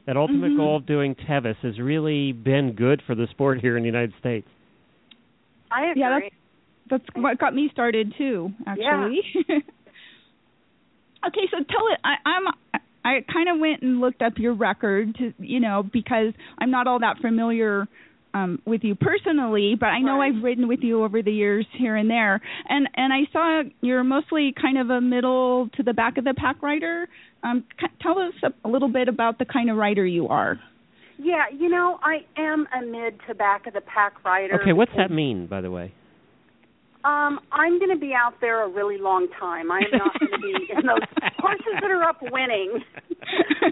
[0.05, 0.57] that ultimate Mhm.
[0.57, 4.13] goal of doing Tevis has really been good for the sport here in the United
[4.15, 4.47] States.
[5.69, 6.01] I agree.
[6.01, 6.35] Yeah, that's
[6.89, 9.21] that's what got me started too, actually.
[9.47, 9.57] Yeah.
[11.27, 11.99] okay, so tell it.
[12.03, 12.43] I, I'm.
[13.05, 16.87] I kind of went and looked up your record to, you know, because I'm not
[16.87, 17.87] all that familiar
[18.33, 20.33] um with you personally, but I know Right.
[20.35, 22.41] I've ridden with you over the years here and there.
[22.67, 26.33] And and I saw you're mostly kind of a middle to the back of the
[26.35, 27.07] pack rider.
[27.43, 30.59] Um c- tell us a, a little bit about the kind of rider you are.
[31.17, 34.59] Yeah, you know, I am a mid to back of the pack rider.
[34.61, 35.93] Okay, what's that mean, by the way?
[37.07, 39.71] Um, I'm going to be out there a really long time.
[39.71, 41.07] I am not going to be in those
[41.39, 42.83] horses that are up winning.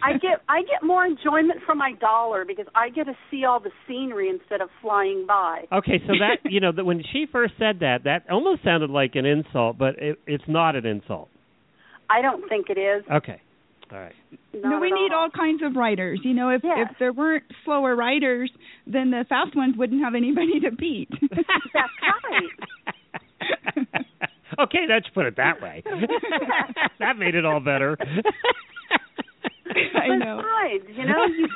[0.01, 3.59] I get I get more enjoyment from my dollar because I get to see all
[3.59, 5.63] the scenery instead of flying by.
[5.71, 9.15] Okay, so that you know that when she first said that, that almost sounded like
[9.15, 11.27] an insult, but it, it's not an insult.
[12.09, 13.03] I don't think it is.
[13.11, 13.41] Okay,
[13.91, 14.15] all right.
[14.53, 16.19] no, we at need all kinds of riders.
[16.23, 16.87] You know, if Yes.
[16.91, 18.51] if there weren't slower riders,
[18.87, 21.09] then the fast ones wouldn't have anybody to beat.
[21.21, 21.43] That's
[24.59, 25.83] okay, let's put it that way.
[26.99, 27.97] that made it all better.
[29.95, 30.41] I know.
[30.41, 31.47] Besides, you know, you,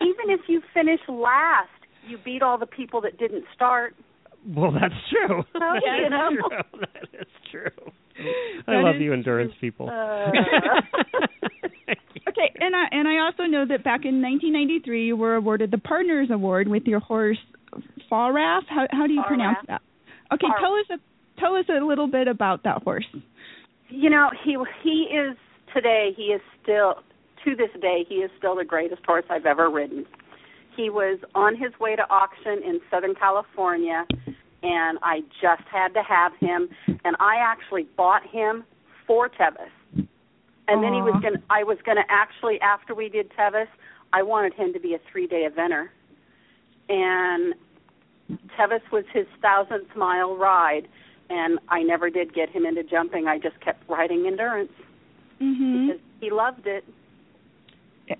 [0.00, 1.68] even if you finish last,
[2.08, 3.94] you beat all the people that didn't start.
[4.48, 5.42] Well, that's true.
[5.54, 6.30] Oh, That you is know.
[6.30, 6.80] true.
[6.80, 7.92] That is true.
[8.66, 9.88] I That love is you, endurance people.
[9.88, 10.30] Uh.
[12.28, 15.78] Okay, and I and I also know that back in 1993 you were awarded the
[15.78, 17.36] Partners Award with your horse
[18.10, 18.62] Faraf.
[18.68, 19.26] How how do you Faraf.
[19.28, 19.82] pronounce that?
[20.32, 20.60] Okay, Faraf.
[20.60, 20.98] tell us a,
[21.42, 23.06] tell us a little bit about that horse.
[23.88, 25.36] You know, he he is
[25.74, 26.12] today.
[26.16, 26.94] He is still
[27.44, 28.04] to this day.
[28.08, 30.06] He is still the greatest horse I've ever ridden.
[30.76, 34.06] He was on his way to auction in Southern California,
[34.62, 36.68] and I just had to have him.
[37.04, 38.64] And I actually bought him
[39.06, 40.06] for Tevis.
[40.68, 41.34] And then he was going.
[41.50, 43.68] I was going to actually after we did Tevis,
[44.12, 45.88] I wanted him to be a three day eventer.
[46.88, 47.54] And
[48.56, 50.88] Tevis was his thousandth mile ride,
[51.32, 53.26] and I never did get him into jumping.
[53.26, 54.72] I just kept riding endurance
[55.40, 55.86] Mhm.
[55.86, 56.84] because he loved it.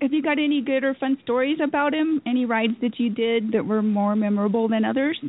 [0.00, 2.22] Have you got any good or fun stories about him?
[2.24, 5.20] Any rides that you did that were more memorable than others?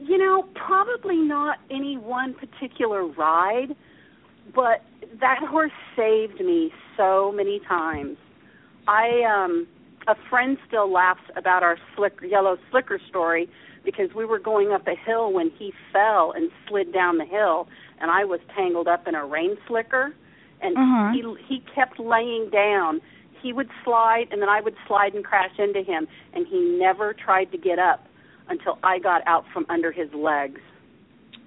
[0.00, 3.76] You know, probably not any one particular ride,
[4.54, 4.82] but
[5.20, 8.16] that horse saved me so many times.
[8.88, 9.66] I um
[10.06, 13.48] a friend still laughs about our slick yellow slicker story
[13.84, 17.68] because we were going up a hill when he fell and slid down the hill
[18.00, 20.14] and I was tangled up in a rain slicker
[20.62, 21.12] and Uh-huh.
[21.12, 23.00] he he kept laying down.
[23.42, 27.14] He would slide and then I would slide and crash into him and he never
[27.14, 28.06] tried to get up
[28.48, 30.60] until I got out from under his legs.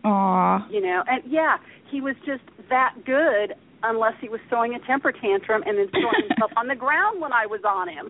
[0.04, 0.68] Aw.
[0.70, 1.58] You know, and yeah,
[1.90, 6.28] he was just that good unless he was throwing a temper tantrum and then throwing
[6.30, 8.10] himself on the ground when I was on him.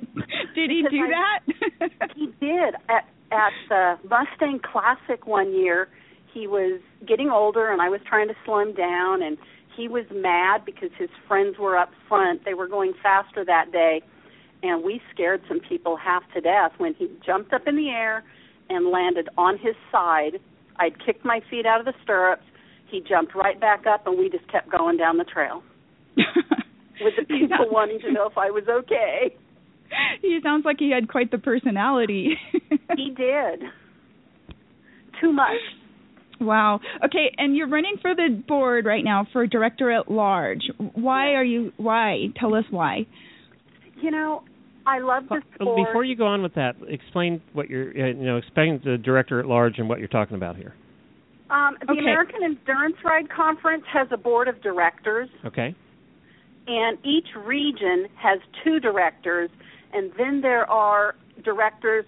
[0.54, 2.10] did he do I- that?
[2.16, 5.88] He did at at the Mustang Classic one year.
[6.32, 9.36] He was getting older, and I was trying to slow him down, and
[9.76, 12.44] he was mad because his friends were up front.
[12.44, 14.02] They were going faster that day,
[14.62, 18.22] and we scared some people half to death when he jumped up in the air
[18.68, 20.38] and landed on his side.
[20.78, 22.44] I'd kicked my feet out of the stirrups.
[22.90, 25.62] He jumped right back up, and we just kept going down the trail
[26.16, 29.34] with the people wanting to know if I was okay.
[30.22, 32.34] He sounds like he had quite the personality.
[32.96, 33.62] He did.
[35.20, 35.56] Too much.
[36.40, 36.80] Wow.
[37.04, 40.60] Okay, and you're running for the board right now for director at large.
[40.94, 42.26] Why are you why?
[42.38, 43.06] Tell us why.
[44.02, 44.42] You know,
[44.86, 45.88] I love this Well, sport.
[45.88, 49.40] Before you go on with that, explain what you're, uh, you know, explain the director
[49.40, 50.74] at large and what you're talking about here.
[51.50, 52.00] um, the Okay.
[52.00, 55.74] American Endurance Ride Conference has a board of directors, Okay.
[56.66, 59.48] and each region has two directors,
[59.96, 62.04] and then there are directors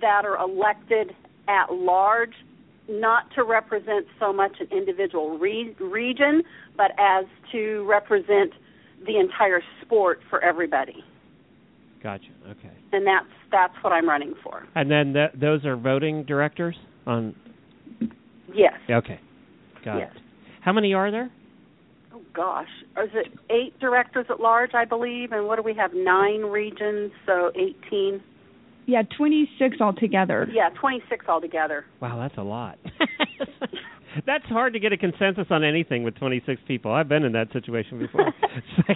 [0.00, 1.12] that are elected
[1.48, 2.32] at large,
[2.88, 6.42] not to represent so much an individual re- region,
[6.76, 8.52] but as to represent
[9.06, 11.04] the entire sport for everybody.
[12.02, 12.24] Gotcha.
[12.48, 12.72] Okay.
[12.92, 14.66] And that's that's what I'm running for.
[14.74, 17.34] And then th- those are voting directors on.
[18.54, 18.74] Yes.
[18.90, 19.18] Okay.
[19.84, 20.12] Got Yes.
[20.14, 20.22] it.
[20.62, 21.30] How many are there?
[22.36, 22.68] Gosh,
[23.02, 25.92] is it eight directors at large, I believe, and what do we have?
[25.94, 28.22] Nine regions, so eighteen.
[28.88, 30.46] Yeah, 26 altogether.
[30.52, 31.84] Yeah, twenty-six altogether.
[32.00, 32.78] Wow, that's a lot.
[34.26, 36.92] that's hard to get a consensus on anything with 26 people.
[36.92, 38.32] I've been in that situation before.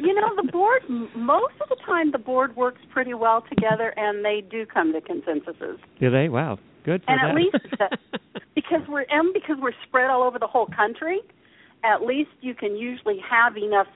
[0.00, 3.92] You know, the board m- most of the time the board works pretty well together,
[3.96, 5.78] and they do come to consensuses.
[6.00, 6.28] Do they?
[6.30, 7.30] Wow, good for And that.
[7.30, 11.20] at least because we're and because we're spread all over the whole country,
[11.84, 13.86] at least you can usually have enough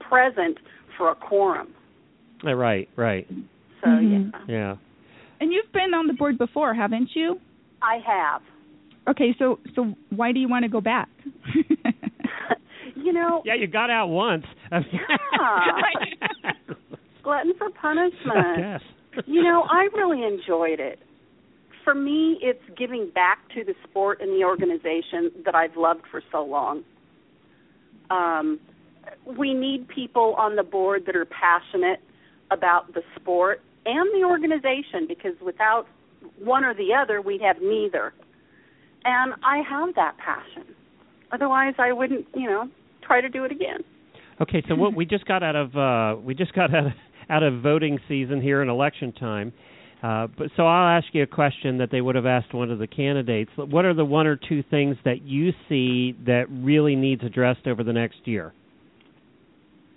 [0.00, 0.58] present
[0.96, 1.68] for a quorum.
[2.42, 3.26] Right, right.
[3.82, 4.32] So Mhm.
[4.32, 4.76] yeah, Yeah.
[5.40, 7.40] And you've been on the board before, haven't you?
[7.82, 8.42] I have.
[9.08, 11.08] Okay, so so why do you want to go back?
[12.96, 14.44] you know, Yeah, you got out once.
[14.70, 16.52] Yeah.
[17.22, 18.58] glutton for punishment.
[18.58, 18.80] yes.
[19.26, 21.00] You know, I really enjoyed it.
[21.84, 26.22] For me, it's giving back to the sport and the organization that I've loved for
[26.30, 26.84] so long.
[28.10, 28.60] Um,
[29.38, 32.00] we need people on the board that are passionate
[32.50, 35.86] about the sport and the organization because without
[36.38, 38.12] one or the other, we'd have neither.
[39.04, 40.74] And I have that passion.
[41.32, 42.68] Otherwise, I wouldn't, you know,
[43.02, 43.80] try to do it again.
[44.40, 46.92] Okay, so what we just got out of uh we just got out of,
[47.30, 49.52] out of voting season here in election time.
[50.02, 52.78] Uh, but so I'll ask you a question that they would have asked one of
[52.78, 53.50] the candidates.
[53.56, 57.84] What are the one or two things that you see that really needs addressed over
[57.84, 58.54] the next year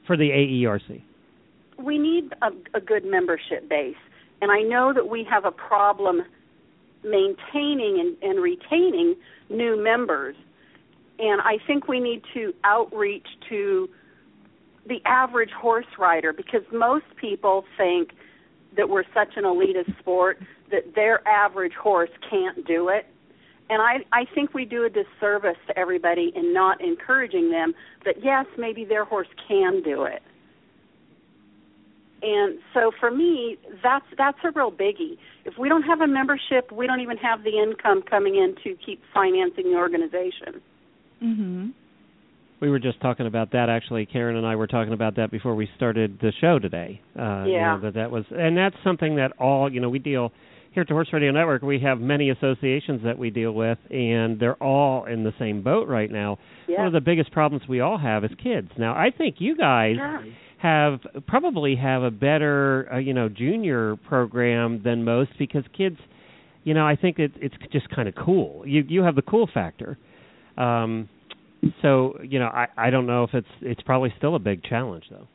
[0.05, 1.01] for the AERC?
[1.77, 3.95] we need a, a good membership base,
[4.41, 6.23] and I know that we have a problem
[7.03, 9.15] maintaining and, and retaining
[9.49, 10.35] new members.
[11.19, 13.89] And I think we need to outreach to
[14.87, 18.11] the average horse rider because most people think
[18.75, 20.39] that we're such an elitist sport
[20.71, 23.05] that their average horse can't do it.
[23.69, 27.73] And I, I think we do a disservice to everybody in not encouraging them
[28.05, 30.21] that yes, maybe their horse can do it.
[32.21, 35.17] And so for me, that's that's a real biggie.
[35.43, 38.77] If we don't have a membership, we don't even have the income coming in to
[38.83, 40.61] keep financing the organization.
[41.21, 41.73] mhm.
[42.63, 44.05] We were just talking about that actually.
[44.05, 47.01] Karen and I were talking about that before we started the show today.
[47.19, 47.75] Uh, you Yeah.
[47.75, 50.31] know, that that was, and that's something that all you know we deal
[50.71, 51.61] here at the Horse Radio Network.
[51.61, 55.89] We have many associations that we deal with, and they're all in the same boat
[55.89, 56.39] right now.
[56.67, 56.77] Yeah.
[56.77, 58.71] One of the biggest problems we all have is kids.
[58.77, 60.23] Now, I think you guys Sure.
[60.59, 65.97] have probably have a better uh, you know junior program than most because kids
[66.63, 69.47] you know I think it, it's just kind of cool you you have the cool
[69.53, 69.97] factor
[70.57, 71.09] um
[71.81, 75.05] so you know I I don't know if it's it's probably still a big challenge
[75.09, 75.27] though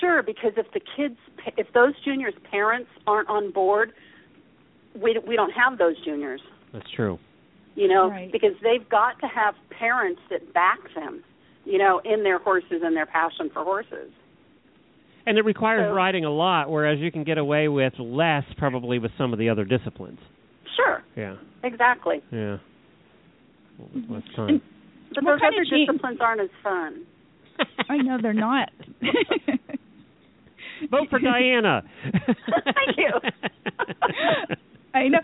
[0.00, 1.16] Sure, because if the kids,
[1.56, 3.92] if those juniors' parents aren't on board,
[4.94, 6.40] we we don't have those juniors.
[6.72, 7.18] that's true
[7.74, 8.30] You know, Right.
[8.30, 11.22] because they've got to have parents that back them.
[11.64, 14.10] You know, in their horses and their passion for horses.
[15.26, 18.98] and it requires So- riding a lot whereas you can get away with less probably
[18.98, 20.20] with some of the other disciplines
[20.76, 22.22] Sure, yeah exactly.
[22.30, 22.58] yeah
[24.08, 24.60] less time And
[25.14, 27.04] But What those other of disciplines aren't as fun.
[27.88, 28.70] I know they're not.
[30.90, 31.82] vote for Dianna
[32.12, 33.10] Thank you.
[34.94, 35.18] I know.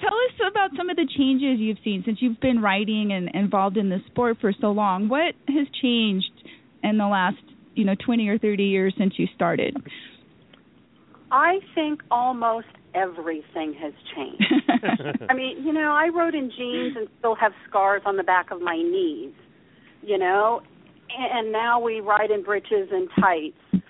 [0.00, 3.76] Tell us about some of the changes you've seen since you've been writing and involved
[3.76, 5.08] in the sport for so long.
[5.08, 6.30] What has changed
[6.82, 7.38] in the last,
[7.74, 9.76] you know, 20 or 30 years since you started?
[11.30, 12.66] I think almost
[13.02, 14.44] everything has changed.
[15.30, 18.50] I mean, you know, I rode in jeans and still have scars on the back
[18.50, 19.32] of my knees,
[20.02, 20.60] you know,
[21.16, 23.84] and now we ride in breeches and tights.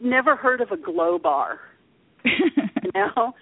[0.00, 1.58] Never heard of a glow bar,
[2.24, 3.32] you know?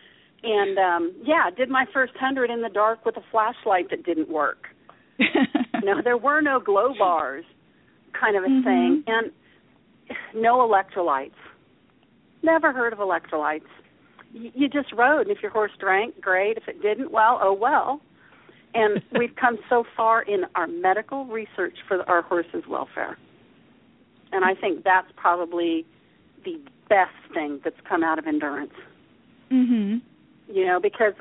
[0.43, 4.29] And um yeah, did my first 100 in the dark with a flashlight that didn't
[4.29, 4.69] work.
[5.19, 7.45] You know, there were no glow bars
[8.19, 8.65] kind of a Mhm.
[8.65, 9.31] thing and
[10.35, 11.33] no electrolytes.
[12.43, 13.63] Never heard of electrolytes.
[14.35, 16.57] You just rode, and if your horse drank, great.
[16.57, 18.01] If it didn't, well, oh well.
[18.75, 23.17] And we've come so far in our medical research for our horses' welfare.
[24.33, 25.87] And I think that's probably
[26.45, 28.75] the best thing that's come out of endurance.
[29.51, 30.03] mhm.
[30.49, 31.15] You know, because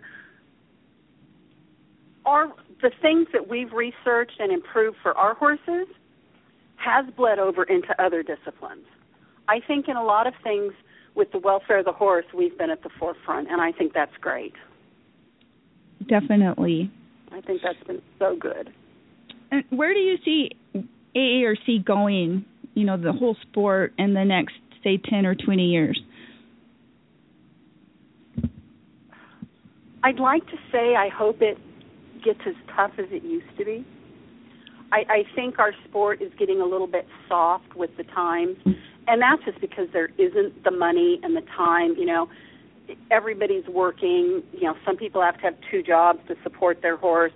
[2.26, 2.52] our
[2.82, 5.88] the things that we've researched and improved for our horses
[6.76, 8.86] has bled over into other disciplines.
[9.48, 10.74] I think in a lot of things
[11.16, 14.16] with the welfare of the horse, we've been at the forefront, and I think that's
[14.20, 14.54] great.
[16.08, 16.92] Definitely.
[17.32, 18.72] I think that's been so good.
[19.52, 20.52] And where do you see
[21.16, 26.02] AERC going, you know, the whole sport in the next say 10 or 20 years?
[30.04, 31.58] I'd like to say I hope it
[32.24, 33.86] gets as tough as it used to be.
[34.92, 38.58] I, I think our sport is getting a little bit soft with the times,
[39.08, 41.96] and that's just because there isn't the money and the time.
[41.98, 42.30] You know,
[43.12, 44.44] everybody's working.
[44.54, 47.34] You know, some people have to have two jobs to support their horse,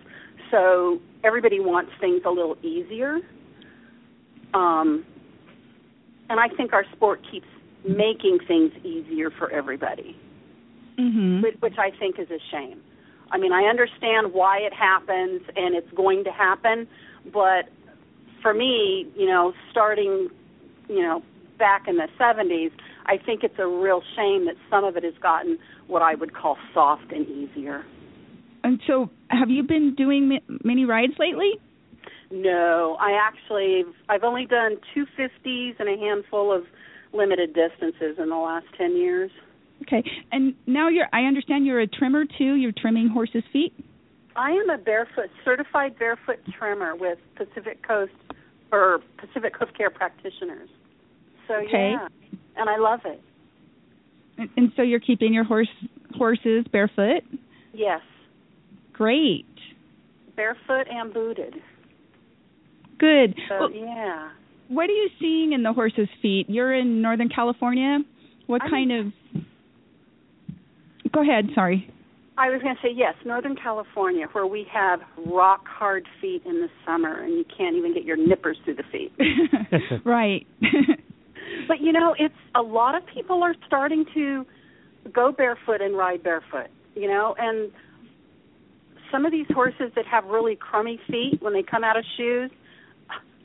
[0.52, 3.20] so everybody wants things a little easier.
[4.54, 5.06] Um,
[6.30, 7.48] and I think our sport keeps
[7.88, 10.16] making things easier for everybody,
[10.98, 11.42] Mhm.
[11.44, 12.82] which, which I think is a shame.
[13.32, 16.88] I mean, I understand why it happens and it's going to happen,
[17.32, 17.70] but
[18.42, 20.30] for me, you know, starting,
[20.90, 21.22] you know,
[21.58, 22.72] back in the 70s,
[23.06, 26.34] I think it's a real shame that some of it has gotten what I would
[26.34, 27.86] call soft and easier.
[28.64, 31.52] And so, have you been doing many rides lately?
[32.32, 36.64] No, I actually I've only done two fifties and a handful of
[37.14, 39.32] limited distances in the last ten years.
[39.84, 40.04] Okay.
[40.32, 42.56] And now you're I understand you're a trimmer too.
[42.56, 43.74] You're trimming horses' feet?
[44.36, 48.12] I am a barefoot certified barefoot trimmer with Pacific Coast
[48.72, 50.70] or Pacific Hoof Care practitioners.
[51.48, 51.94] So Okay.
[51.98, 52.08] yeah,
[52.58, 53.22] and I love it.
[54.38, 55.70] And, and so you're keeping your horse
[56.16, 57.24] horses barefoot?
[57.74, 58.02] Yes,
[58.94, 59.46] Great.
[60.36, 61.56] barefoot and booted.
[63.00, 63.36] Good.
[63.48, 64.30] So Well, yeah.
[64.70, 66.50] what are you seeing in the horses' feet?
[66.50, 68.00] You're in Northern California.
[68.48, 69.14] What I'm- kind of
[71.14, 71.90] Go ahead, sorry.
[72.38, 76.62] I was going to say yes, Northern California, where we have rock hard feet in
[76.62, 79.12] the summer, and you can't even get your nippers through the feet.
[80.06, 80.46] right.
[81.68, 84.46] But you know, it's a lot of people are starting to
[85.14, 86.68] go barefoot and ride barefoot.
[86.96, 87.72] You know, and
[89.12, 92.52] some of these horses that have really crummy feet when they come out of shoes,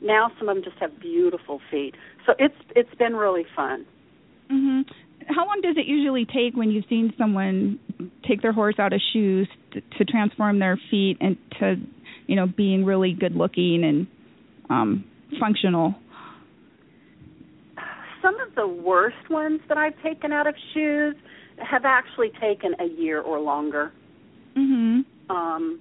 [0.01, 1.95] now some of them just have beautiful feet.
[2.25, 3.85] So it's it's been really fun.
[4.51, 4.83] mhm.
[5.27, 7.79] How long does it usually take when you've seen someone
[8.27, 11.77] take their horse out of shoes to, to transform their feet into,
[12.27, 14.07] you know, being really good looking and
[14.69, 15.05] um
[15.39, 15.95] functional?
[18.23, 21.15] Some of the worst ones that I've taken out of shoes
[21.57, 23.91] have actually taken a year or longer.
[24.55, 25.05] Mhm.
[25.29, 25.79] um,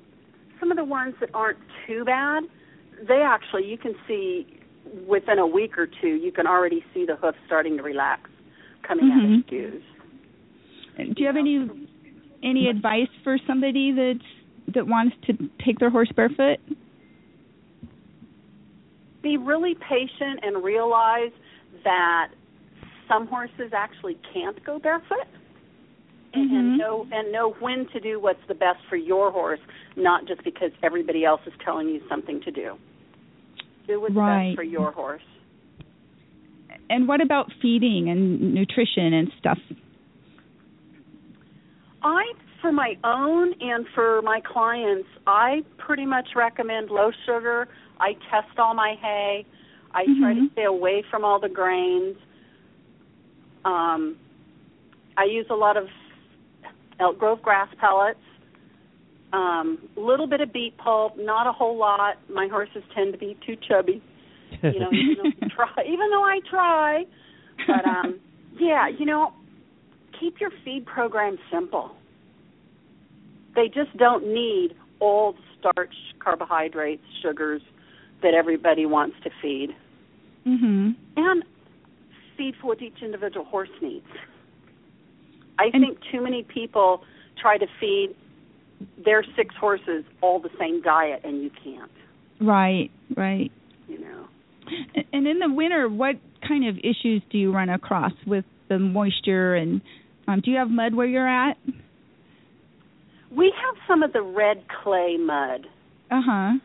[0.61, 2.45] some of the ones that aren't too bad,
[3.03, 4.47] they actually you can see
[5.07, 8.31] within a week or two you can already see the hoof starting to relax
[8.83, 9.41] coming out Mhm.
[9.41, 9.83] of shoes.
[10.97, 11.69] Do you have any
[12.43, 14.31] any advice for somebody that's
[14.69, 16.61] that wants to take their horse barefoot?
[19.23, 21.33] Be really patient and realize
[21.85, 22.29] that
[23.09, 25.27] some horses actually can't go barefoot.
[26.35, 26.59] And, Mhm.
[26.59, 29.61] and know and know when to do what's the best for your horse,
[29.97, 32.79] not just because everybody else is telling you something to do.
[33.87, 34.49] Do what's Right.
[34.49, 35.23] best for your horse.
[36.89, 39.59] And what about feeding and nutrition and stuff?
[42.03, 47.69] I, for my own and for my clients, I pretty much recommend low sugar.
[48.01, 49.45] I test all my hay.
[49.95, 50.53] I try to Mhm.
[50.53, 52.17] stay away from all the grains.
[53.65, 54.17] Um,
[55.17, 55.89] I use a lot of
[56.99, 58.19] Elk Grove grass pellets.
[59.33, 62.19] A um, little bit of beet pulp, not a whole lot.
[62.29, 64.03] My horses tend to be too chubby,
[64.63, 64.93] you know.
[64.93, 67.07] even though I try, even though I try,
[67.67, 68.21] but um,
[68.59, 69.33] yeah, you know,
[70.21, 71.93] keep your feed program simple.
[73.55, 77.63] They just don't need all the starch, carbohydrates, sugars
[78.23, 79.75] that everybody wants to feed.
[80.47, 80.95] Mhm.
[81.17, 81.45] And
[82.37, 84.07] feed for what each individual horse needs.
[85.59, 87.05] I And- think too many people
[87.37, 88.15] try to feed
[88.99, 91.91] their six horses all the same diet and you can't,
[92.41, 93.53] Right, right.
[93.89, 94.29] you know.
[95.13, 99.55] And in the winter, what kind of issues do you run across with the moisture
[99.55, 99.81] and
[100.29, 101.57] um do you have mud where you're at?
[103.31, 105.69] We have some of the red clay mud.
[106.11, 106.59] Uh-huh.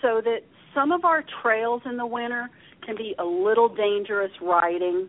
[0.00, 0.42] so that
[0.74, 2.48] some of our trails in the winter
[2.84, 5.08] can be a little dangerous riding.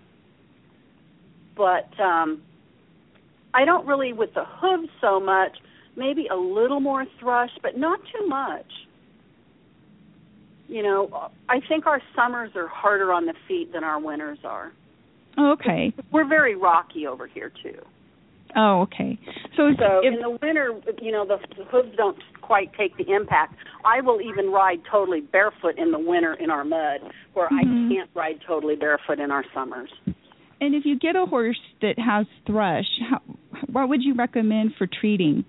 [1.55, 2.41] But um
[3.53, 5.57] I don't really with the hooves so much,
[5.95, 8.65] maybe a little more thrush, but not too much.
[10.67, 14.73] You know, I think our summers are harder on the feet than our winters are.
[15.37, 15.93] Okay.
[16.11, 17.79] We're very rocky over here too.
[18.55, 19.19] Oh, okay.
[19.57, 23.11] So, So if, in the winter, you know, the, the hooves don't quite take the
[23.13, 23.55] impact.
[23.83, 27.01] I will even ride totally barefoot in the winter in our mud,
[27.33, 27.87] where Mhm.
[27.89, 29.89] I can't ride totally barefoot in our summers.
[30.61, 33.19] and if you get a horse that has thrush, how,
[33.71, 35.43] what would you recommend for treating?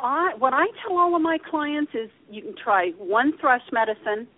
[0.00, 4.28] I, what I tell all of my clients is you can try one thrush medicine,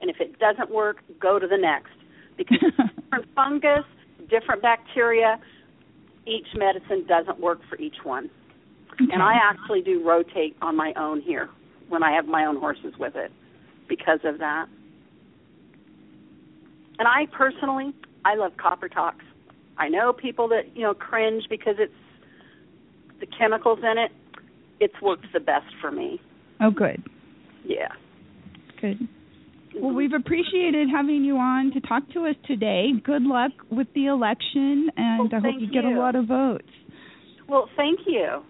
[0.00, 1.92] and if it doesn't work, go to the next
[2.38, 2.58] because
[3.02, 3.84] different fungus,
[4.30, 5.38] different bacteria,
[6.26, 8.30] each medicine doesn't work for each one.
[8.94, 9.12] Okay.
[9.12, 11.48] And I actually do rotate on my own here
[11.88, 13.32] when I have my own horses with it
[13.88, 14.66] because of that.
[16.98, 17.92] And I personally,
[18.24, 19.14] I love Kopertox.
[19.78, 21.92] I know people that you know cringe because it's
[23.20, 24.12] the chemicals in it.
[24.80, 26.20] It's worked the best for me.
[26.60, 27.02] Oh, good,
[27.64, 27.88] Yeah.
[28.80, 29.08] good.
[29.80, 32.90] Well, we've appreciated having you on to talk to us today.
[33.02, 36.26] Good luck with the election, and Well, I hope thank you get a lot of
[36.26, 36.68] votes.
[37.48, 38.42] Well, thank you.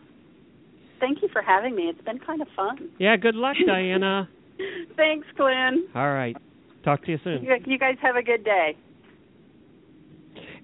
[1.01, 1.85] Thank you for having me.
[1.85, 2.91] It's been kind of fun.
[2.99, 4.29] Yeah, good luck, Dianna.
[4.97, 5.87] Thanks, Glenn.
[5.95, 6.37] All right.
[6.85, 7.43] Talk to you soon.
[7.43, 8.77] You, you guys have a good day.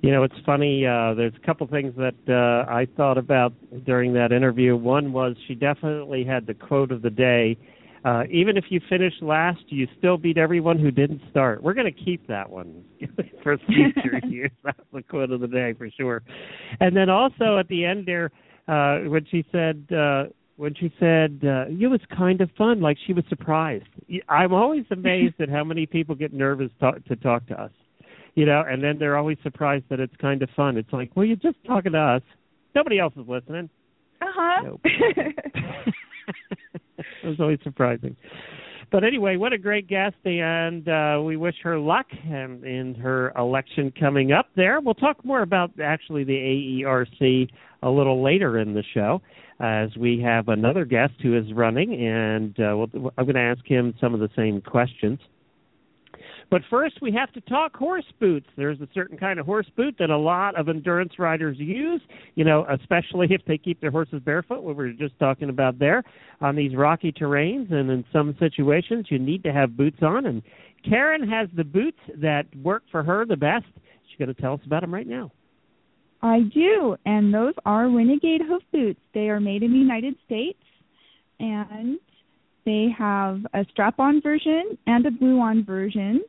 [0.02, 0.86] You know, it's funny.
[0.86, 3.52] Uh, there's a couple things that uh, I thought about
[3.84, 4.76] during that interview.
[4.76, 7.58] One was she definitely had the quote of the day.
[8.04, 11.62] Uh, even if you finish last, you still beat everyone who didn't start.
[11.62, 12.84] We're going to keep that one
[13.42, 14.50] for future years.
[14.64, 16.22] That's the quote of the day for sure.
[16.80, 18.30] And then also at the end there,
[18.68, 20.24] uh, when she said, uh,
[20.56, 23.84] when she said uh, it was kind of fun, like she was surprised.
[24.28, 27.72] I'm always amazed at how many people get nervous talk, to talk to us
[28.34, 30.76] you know, and then they're always surprised that it's kind of fun.
[30.76, 32.22] It's like, well, you're just talking to us.
[32.74, 33.68] Nobody else is listening.
[34.22, 34.62] Uh huh.
[34.64, 34.80] Nope.
[37.22, 38.16] it was always surprising.
[38.90, 43.30] But anyway, what a great guest, and uh, we wish her luck in, in her
[43.38, 44.80] election coming up there.
[44.80, 47.48] We'll talk more about actually the AERC
[47.82, 49.22] a little later in the show
[49.60, 53.64] as we have another guest who is running, and uh, we'll, I'm going to ask
[53.64, 55.20] him some of the same questions.
[56.50, 58.46] But first, we have to talk horse boots.
[58.56, 62.00] There's a certain kind of horse boot that a lot of endurance riders use,
[62.34, 65.78] you know, especially if they keep their horses barefoot, what we were just talking about
[65.78, 66.02] there,
[66.40, 67.72] on these rocky terrains.
[67.72, 70.26] And in some situations, you need to have boots on.
[70.26, 70.42] And
[70.88, 73.66] Karen has the boots that work for her the best.
[74.08, 75.30] She's going to tell us about them right now.
[76.22, 79.00] I do, and those are Renegade hoof boots.
[79.14, 80.58] They are made in the United States,
[81.38, 81.98] and
[82.66, 86.20] they have a strap-on version and a glue-on version,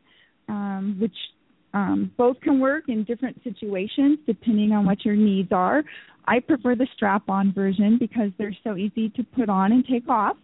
[0.47, 1.15] um, which
[1.73, 5.83] um, both can work in different situations depending on what your needs are.
[6.25, 10.37] I prefer the strap-on version because they're so easy to put on and take off.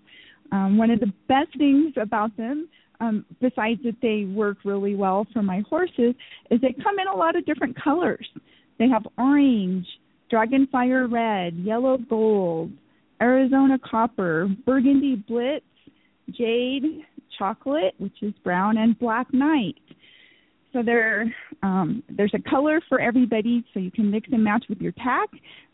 [0.52, 2.70] Um, one of the best things about them,
[3.00, 6.16] um, besides that they work really well for my horses,
[6.50, 8.28] is they come in a lot of different colors.
[8.80, 9.86] They have orange,
[10.32, 12.72] dragonfire red, yellow gold,
[13.22, 15.66] Arizona copper, burgundy blitz,
[16.32, 17.06] jade,
[17.38, 19.76] chocolate, which is brown, and black night.
[20.74, 21.34] So there,
[21.64, 25.30] um, there's a color for everybody, so you can mix and match with your tack.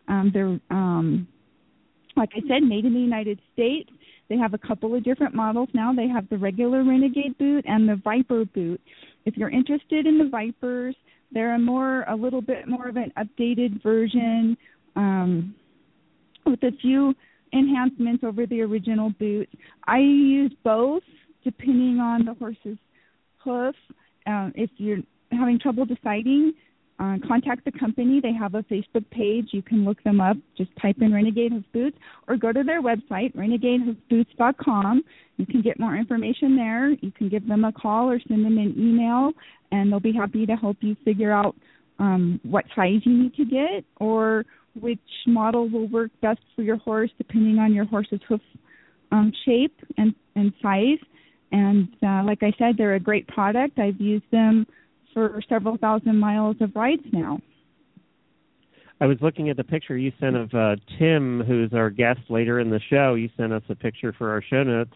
[0.07, 1.27] Um, they're, um,
[2.15, 3.89] like I said, made in the United States.
[4.29, 5.93] They have a couple of different models now.
[5.93, 8.79] They have the regular Renegade boot and the Viper boot.
[9.25, 10.95] If you're interested in the Vipers,
[11.31, 14.55] they're a more, a little bit more of an updated version
[14.95, 15.55] um,
[16.45, 17.13] with a few
[17.51, 19.49] enhancements over the original boot.
[19.85, 21.03] I use both
[21.43, 22.77] depending on the horse's
[23.43, 23.75] hoof.
[24.25, 24.99] Um, if you're
[25.31, 26.53] having trouble deciding,
[26.99, 28.19] uh, contact the company.
[28.21, 29.49] They have a Facebook page.
[29.51, 30.37] You can look them up.
[30.57, 35.03] Just type in Renegade Hoof Boots or go to their website, renegadehoofboots.com.
[35.37, 36.91] You can get more information there.
[36.91, 39.31] You can give them a call or send them an email,
[39.71, 41.55] and they'll be happy to help you figure out
[41.99, 44.45] um, what size you need to get or
[44.79, 48.41] which model will work best for your horse depending on your horse's hoof
[49.11, 50.97] um, shape and, and size.
[51.53, 53.77] And uh, like I said, they're a great product.
[53.77, 54.65] I've used them
[55.13, 57.39] for several thousand miles of rides now.
[58.99, 62.59] I was looking at the picture you sent of uh, Tim, who's our guest later
[62.59, 63.13] in the show.
[63.13, 64.93] You sent us a picture for our show notes,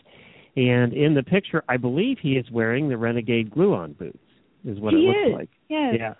[0.55, 4.17] and in the picture, I believe he is wearing the Renegade glue-on boots.
[4.65, 5.33] Is what he it looks is.
[5.33, 5.49] like.
[5.69, 5.95] Yes.
[5.99, 6.13] Yeah.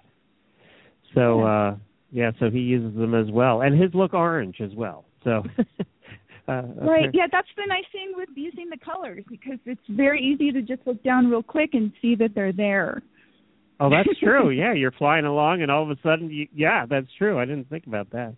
[1.16, 1.76] So uh
[2.12, 5.06] yeah, so he uses them as well, and his look orange as well.
[5.24, 5.44] So.
[6.48, 7.10] uh, Right.
[7.14, 10.86] Yeah, that's the nice thing with using the colors because it's very easy to just
[10.86, 13.02] look down real quick and see that they're there.
[13.80, 14.50] Oh, that's true.
[14.50, 17.40] Yeah, you're flying along, and all of a sudden, you, yeah, that's true.
[17.40, 18.36] I didn't think about that.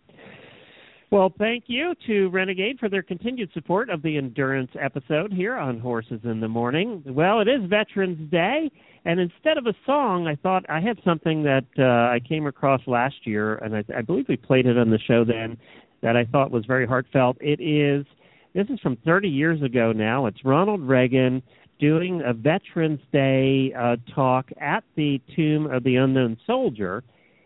[1.11, 5.79] Well, thank you to Renegade for their continued support of the endurance episode here on
[5.79, 7.01] Horses in the Morning.
[7.03, 8.69] Well, it is Veterans Day,
[9.05, 12.81] and instead of a song, I thought I had something that uh, I came across
[12.85, 15.57] last year, and I, I believe we played it on the show then,
[16.01, 17.37] that I thought was very heartfelt.
[17.39, 18.05] It is,
[18.53, 20.25] this is from 30 years ago now.
[20.25, 21.41] It's Ronald Reagan
[21.79, 27.03] doing a Veterans Day uh, talk at the Tomb of the Unknown Soldier,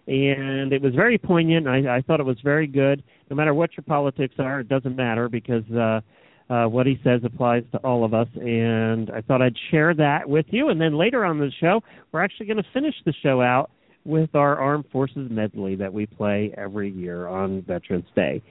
[0.08, 1.68] and it was very poignant.
[1.68, 3.04] I, I thought it was very good.
[3.30, 6.01] No matter what your politics are, it doesn't matter because uh,
[6.49, 8.28] uh, what he says applies to all of us.
[8.36, 10.70] And I thought I'd share that with you.
[10.70, 11.82] And then later on the show,
[12.12, 13.72] we're actually going to finish the show out
[14.06, 18.41] with our Armed Forces medley that we play every year on Veterans Day.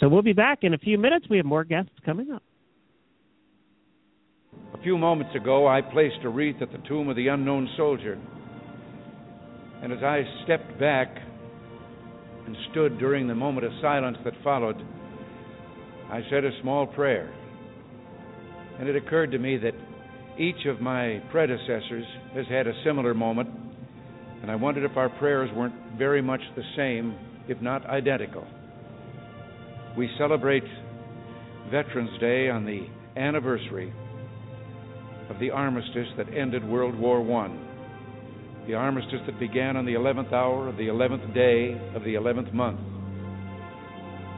[0.00, 1.26] So we'll be back in a few minutes.
[1.28, 2.42] We have more guests coming up.
[4.74, 8.18] A few moments ago, I placed a wreath at the tomb of the unknown soldier.
[9.82, 11.08] And as I stepped back
[12.46, 14.76] and stood during the moment of silence that followed,
[16.10, 17.32] I said a small prayer.
[18.78, 19.74] And it occurred to me that
[20.38, 22.04] each of my predecessors
[22.34, 23.48] has had a similar moment,
[24.42, 27.16] and I wondered if our prayers weren't very much the same,
[27.48, 28.44] if not identical.
[29.96, 30.64] We celebrate
[31.70, 32.86] Veterans Day on the
[33.16, 33.92] anniversary
[35.30, 38.66] of the armistice that ended World War I.
[38.66, 42.52] The armistice that began on the 11th hour of the 11th day of the 11th
[42.52, 42.80] month.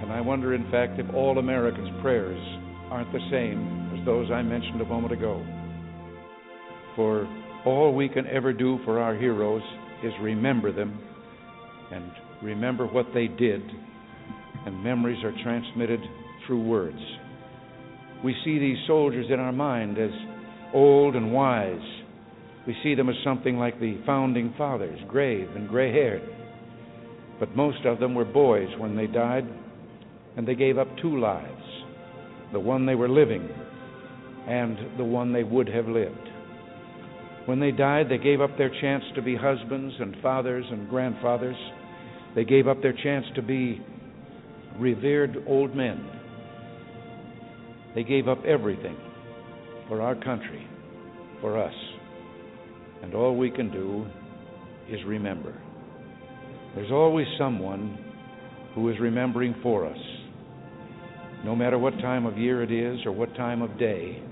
[0.03, 2.41] And I wonder, in fact, if all Americans' prayers
[2.91, 5.45] aren't the same as those I mentioned a moment ago.
[6.95, 7.27] For
[7.65, 9.63] all we can ever do for our heroes
[10.05, 10.99] is remember them
[11.91, 12.11] and
[12.43, 13.63] remember what they did,
[14.67, 16.01] and memories are transmitted
[16.47, 16.99] through words.
[18.25, 20.11] We see these soldiers in our mind as
[20.73, 22.03] old and wise.
[22.67, 26.23] We see them as something like the founding fathers, grave and gray haired.
[27.39, 29.47] But most of them were boys when they died,
[30.37, 31.63] and they gave up two lives
[32.53, 33.49] the one they were living
[34.47, 36.29] and the one they would have lived.
[37.47, 41.57] When they died, they gave up their chance to be husbands and fathers and grandfathers.
[42.35, 43.81] They gave up their chance to be
[44.79, 46.11] revered old men.
[47.95, 48.97] They gave up everything
[49.89, 50.67] for our country,
[51.41, 51.75] for us.
[53.03, 54.07] And all we can do
[54.89, 55.55] is remember.
[56.75, 57.99] There's always someone
[58.75, 59.99] who is remembering for us.
[61.45, 64.23] No matter what time of year it is or what time of day,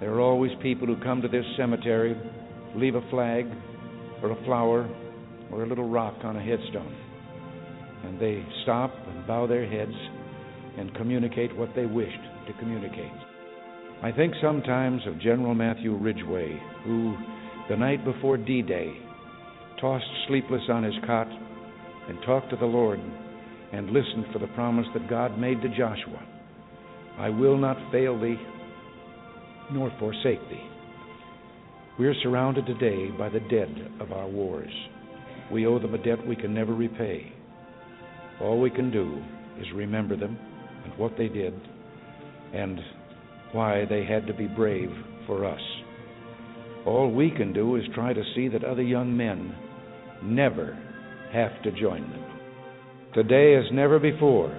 [0.00, 2.16] there are always people who come to this cemetery,
[2.74, 3.46] leave a flag
[4.22, 4.88] or a flower
[5.50, 6.94] or a little rock on a headstone.
[8.04, 9.94] And they stop and bow their heads
[10.78, 12.12] and communicate what they wished
[12.46, 13.12] to communicate.
[14.02, 17.16] I think sometimes of General Matthew Ridgway, who,
[17.70, 18.92] the night before D Day,
[19.80, 21.28] tossed sleepless on his cot
[22.08, 23.00] and talked to the Lord
[23.72, 26.22] and listened for the promise that God made to Joshua
[27.18, 28.36] I will not fail thee
[29.72, 30.68] nor forsake thee.
[31.98, 34.72] We are surrounded today by the dead of our wars.
[35.50, 37.32] We owe them a debt we can never repay.
[38.40, 39.22] All we can do
[39.58, 40.38] is remember them
[40.84, 41.54] and what they did
[42.52, 42.78] and
[43.52, 44.90] why they had to be brave
[45.26, 45.60] for us.
[46.84, 49.54] All we can do is try to see that other young men
[50.22, 50.78] never
[51.32, 52.24] have to join them.
[53.14, 54.54] Today, as never before,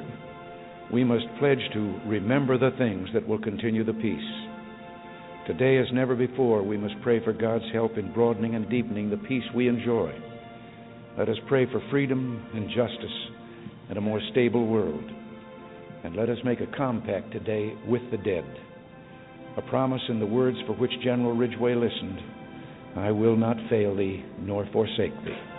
[0.91, 4.46] we must pledge to remember the things that will continue the peace.
[5.47, 9.15] Today, as never before, we must pray for God's help in broadening and deepening the
[9.15, 10.13] peace we enjoy.
[11.17, 13.17] Let us pray for freedom and justice
[13.87, 15.09] and a more stable world.
[16.03, 18.43] And let us make a compact today with the dead.
[19.55, 22.19] A promise in the words for which General Ridgway listened
[22.97, 25.56] I will not fail thee nor forsake thee.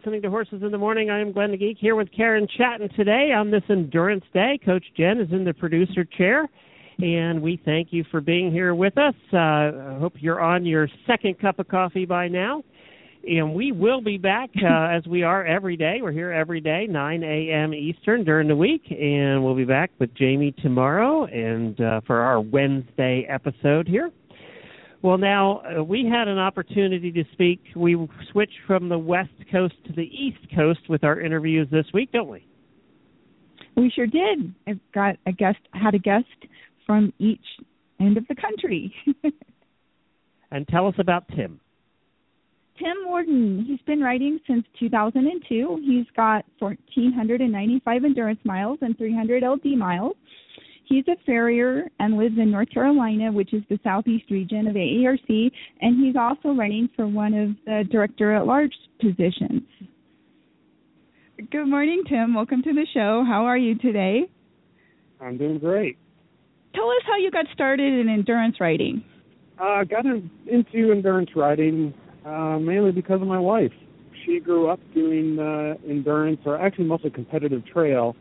[0.00, 1.10] Listening to Horses in the Morning.
[1.10, 4.58] I am Glenn the Geek here with Karen Chaton today on this Endurance Day.
[4.64, 6.48] Coach Jen is in the producer chair,
[7.00, 9.12] and we thank you for being here with us.
[9.30, 12.62] Uh, I hope you're on your second cup of coffee by now.
[13.28, 15.98] And we will be back uh, as we are every day.
[16.00, 17.74] We're here every day, 9 a.m.
[17.74, 22.40] Eastern during the week, and we'll be back with Jamie tomorrow and uh, for our
[22.40, 24.10] Wednesday episode here.
[25.02, 27.60] Well, now uh, we had an opportunity to speak.
[27.74, 27.96] We
[28.32, 32.28] switched from the West Coast to the East Coast with our interviews this week, don't
[32.28, 32.44] we?
[33.76, 34.54] We sure did.
[34.66, 36.26] I've got a guest had a guest
[36.86, 37.40] from each
[37.98, 38.92] end of the country.
[40.50, 41.60] And tell us about Tim.
[42.78, 45.82] Tim Worden, he's been riding since 2002.
[45.86, 50.16] He's got 1,495 endurance miles and 300 LD miles.
[50.90, 55.52] He's a farrier and lives in North Carolina, which is the southeast region of AERC,
[55.80, 59.62] and he's also running for one of the director at large positions.
[61.52, 62.34] Good morning, Tim.
[62.34, 63.24] Welcome to the show.
[63.24, 64.22] How are you today?
[65.20, 65.96] I'm doing great.
[66.74, 69.04] Tell us how you got started in endurance riding.
[69.60, 71.94] uh, got into endurance riding
[72.26, 73.72] uh, mainly because of my wife.
[74.26, 78.16] She grew up doing uh, endurance, or actually mostly competitive trail,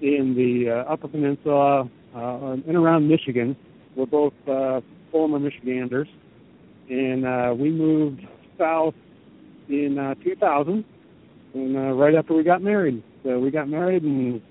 [0.00, 3.56] in the uh, Upper Peninsula uh, and around Michigan.
[3.96, 6.08] We're both uh, former Michiganders,
[6.88, 8.20] and uh, we moved
[8.58, 8.94] south
[9.68, 10.84] in uh, 2000,
[11.54, 13.02] and uh, right after we got married.
[13.22, 14.42] So we got married and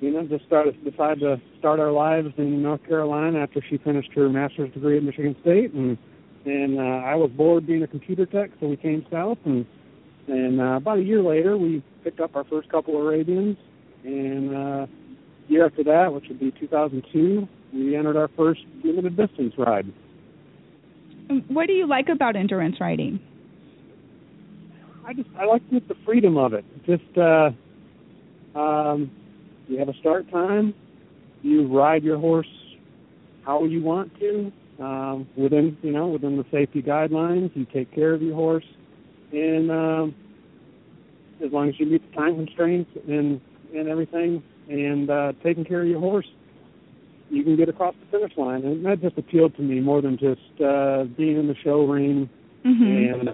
[0.00, 4.10] you know just started decided to start our lives in North Carolina after she finished
[4.14, 5.98] her master's degree at Michigan State, and
[6.44, 9.66] and uh, I was bored being a computer tech, so we came south, and
[10.28, 13.56] and uh, about a year later we picked up our first couple of Arabians,
[14.04, 14.86] and uh,
[15.48, 19.86] year after that, which would be 2002, we entered our first limited distance ride.
[21.48, 23.20] What do you like about endurance riding?
[25.06, 26.64] I just I like just the freedom of it.
[26.84, 27.50] Just uh
[28.58, 29.10] um
[29.68, 30.74] you have a start time,
[31.42, 32.48] you ride your horse
[33.44, 38.14] how you want to, um within you know, within the safety guidelines, you take care
[38.14, 38.64] of your horse
[39.32, 40.14] and um
[41.44, 43.40] as long as you meet the time constraints and
[43.74, 46.26] and everything and uh taking care of your horse
[47.30, 50.16] you can get across the finish line and that just appealed to me more than
[50.18, 52.28] just uh being in the show ring
[52.66, 53.20] Mm-hmm.
[53.20, 53.28] and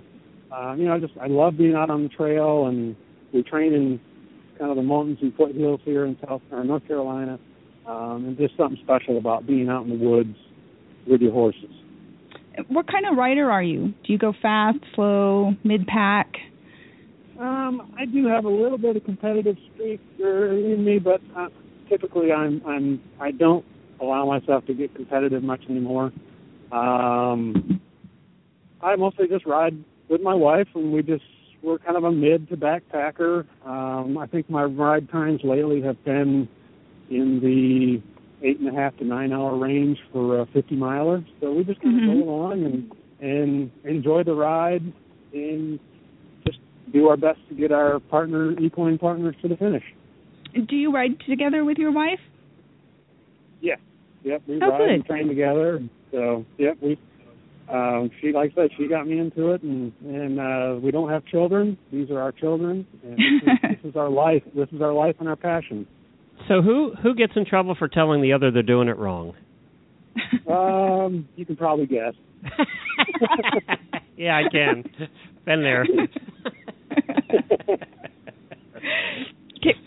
[0.53, 2.95] uh, you know, I just I love being out on the trail, and
[3.33, 4.01] we train in
[4.59, 7.39] kind of the mountains and foothills here in South or North Carolina,
[7.87, 10.37] um, and just something special about being out in the woods
[11.09, 11.71] with your horses.
[12.69, 13.95] What kind of rider are you?
[14.05, 16.35] Do you go fast, slow, mid pack?
[17.43, 21.49] Um, I do have a little bit of competitive streak uh, in me, but uh,
[21.89, 23.65] typically I'm I'm I don't
[24.01, 26.13] allow myself to get competitive much anymore.
[26.71, 27.81] Um,
[28.81, 29.77] I mostly just ride
[30.09, 31.25] with my wife, and we just
[31.65, 33.45] we're kind of a mid to backpacker.
[33.67, 36.49] Um, I think my ride times lately have been
[37.11, 38.01] in the
[38.47, 41.25] eight and a half to nine hour range for a 50 miler.
[41.41, 42.25] So we just kind of Mhm.
[42.25, 44.83] go along and and enjoy the ride
[45.33, 45.79] and
[46.93, 49.85] do our best to get our partner equine partners to the finish.
[50.55, 52.19] Do you ride together with your wife?
[53.61, 53.77] Yeah.
[54.25, 55.81] Yep, we Oh, ride and train together.
[56.11, 56.99] So yep, we
[57.73, 61.09] um she like I said, she got me into it and and uh we don't
[61.11, 61.79] have children.
[61.91, 64.43] These are our children and this is, this is our life.
[64.55, 65.87] This is our life and our passion.
[66.49, 69.35] So who who gets in trouble for telling the other they're doing it wrong?
[70.49, 72.15] Um you can probably guess.
[74.17, 74.85] yeah, I can.
[75.45, 75.87] Been there.
[79.59, 79.79] Okay.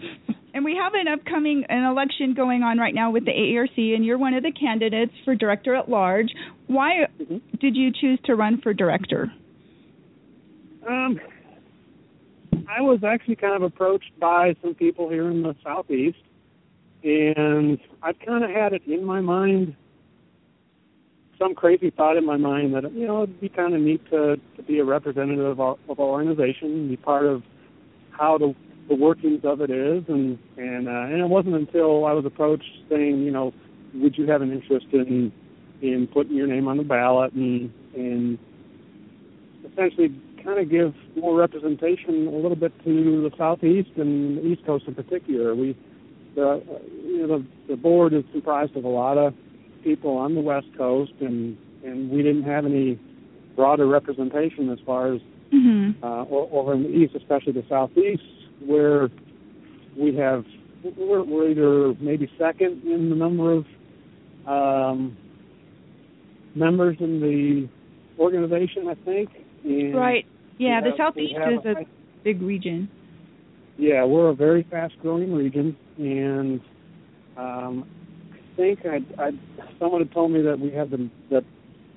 [0.53, 4.05] And we have an upcoming an election going on right now with the AERC, and
[4.05, 6.29] you're one of the candidates for director at large.
[6.67, 7.07] Why
[7.59, 9.31] did you choose to run for director?
[10.87, 11.19] Um,
[12.69, 16.17] I was actually kind of approached by some people here in the southeast,
[17.03, 19.75] and I've kind of had it in my mind,
[21.37, 24.37] some crazy thought in my mind that you know it'd be kind of neat to
[24.55, 27.43] to be a representative of our, of our organization, be part of
[28.11, 28.55] how the
[28.87, 32.69] the workings of it is, and and uh, and it wasn't until I was approached
[32.89, 33.53] saying, you know,
[33.95, 35.31] would you have an interest in
[35.81, 38.37] in putting your name on the ballot and and
[39.71, 40.13] essentially
[40.43, 44.85] kind of give more representation a little bit to the southeast and the east coast
[44.87, 45.55] in particular.
[45.55, 45.75] We
[46.35, 46.61] the
[47.03, 49.33] you know the, the board is comprised of a lot of
[49.83, 52.99] people on the west coast and and we didn't have any
[53.55, 55.21] broader representation as far as
[55.53, 56.03] Mm-hmm.
[56.03, 58.23] uh, over in the east, especially the southeast,
[58.59, 59.09] where
[59.97, 60.45] we have
[60.97, 63.65] we're, we're either maybe second in the number of
[64.47, 65.17] um,
[66.53, 67.69] members in the
[68.21, 69.29] organization, I think.
[69.63, 70.25] And Right.
[70.57, 71.85] Yeah, the southeast is a
[72.23, 72.89] big region.
[73.77, 76.61] yeah, we're a very fast-growing region, and
[77.35, 77.85] um,
[78.31, 79.31] I think I, I
[79.79, 81.43] someone had told me that we have the, the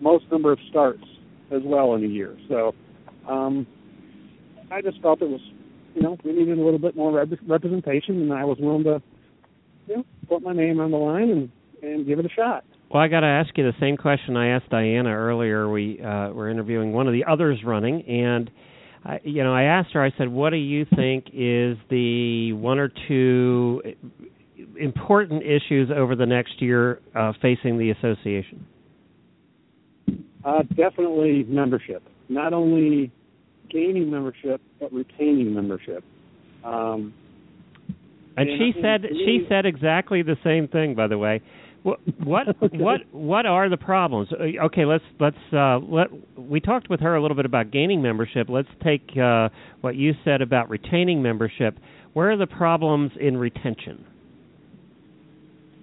[0.00, 1.04] most number of starts
[1.52, 2.36] as well in a year.
[2.48, 2.74] So
[3.28, 3.66] um,
[4.72, 5.40] I just felt it was,
[5.98, 9.02] you know, we needed a little bit more rep- representation, and I was willing to,
[9.88, 11.50] you know, put my name on the line and
[11.82, 12.64] and give it a shot.
[12.90, 15.68] Well, I got to ask you the same question I asked Dianna earlier.
[15.68, 18.50] We uh, were interviewing one of the others running, and
[19.04, 20.04] I, you know, I asked her.
[20.04, 23.82] I said, "What do you think is the one or two
[24.78, 28.66] important issues over the next year uh, facing the association?"
[30.44, 32.02] Uh, definitely membership.
[32.28, 33.10] Not only
[33.70, 36.04] gaining membership, but retaining membership.
[36.64, 37.14] Um,
[38.36, 39.46] And Yeah, she said to she me.
[39.48, 40.94] said exactly the same thing.
[40.94, 41.40] By the way,
[41.82, 44.28] what what what what are the problems?
[44.32, 48.00] Uh, Okay, let's let's uh, let we talked with her a little bit about gaining
[48.02, 48.48] membership.
[48.48, 49.48] Let's take uh,
[49.80, 51.78] what you said about retaining membership.
[52.12, 54.04] Where are the problems in retention?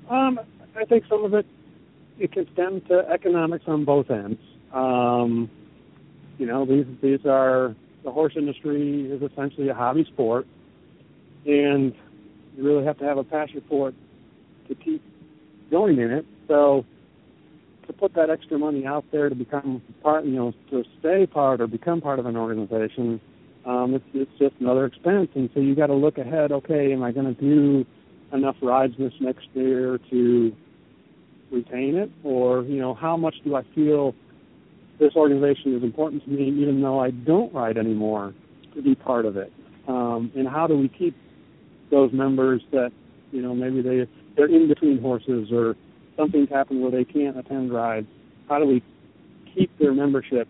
[0.09, 0.39] Um,
[0.75, 1.45] I think some of it
[2.19, 4.39] it can stem to economics on both ends.
[4.73, 5.49] Um,
[6.37, 10.45] you know, these these are the horse industry is essentially a hobby sport,
[11.45, 11.93] and
[12.55, 13.95] you really have to have a passion for it
[14.67, 15.01] to keep
[15.71, 16.25] going in it.
[16.47, 16.85] So
[17.87, 21.61] to put that extra money out there to become part, you know, to stay part
[21.61, 23.19] or become part of an organization,
[23.65, 25.29] um, it's it's just another expense.
[25.35, 26.51] And so you got to look ahead.
[26.51, 27.85] Okay, am I going to do
[28.33, 30.55] enough rides this next year to
[31.51, 34.13] retain it, or you know, how much do I feel
[34.99, 38.33] this organization is important to me, even though I don't ride anymore,
[38.75, 39.51] to be part of it?
[39.87, 41.15] Um, and how do we keep
[41.91, 42.91] those members that
[43.31, 45.75] you know maybe they they're in between horses or
[46.17, 48.07] something's happened where they can't attend rides?
[48.49, 48.83] How do we
[49.53, 50.47] keep their membership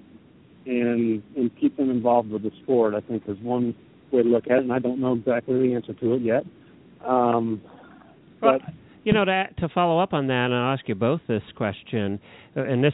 [0.66, 2.93] and and keep them involved with the sport?
[2.93, 3.76] I think is one
[4.12, 6.46] way to look at it, and I don't know exactly the answer to it yet.
[7.06, 7.62] Um,
[8.41, 8.74] Well, but
[9.04, 12.20] you know, to to follow up on that, and I'll ask you both this question,
[12.56, 12.93] uh, and this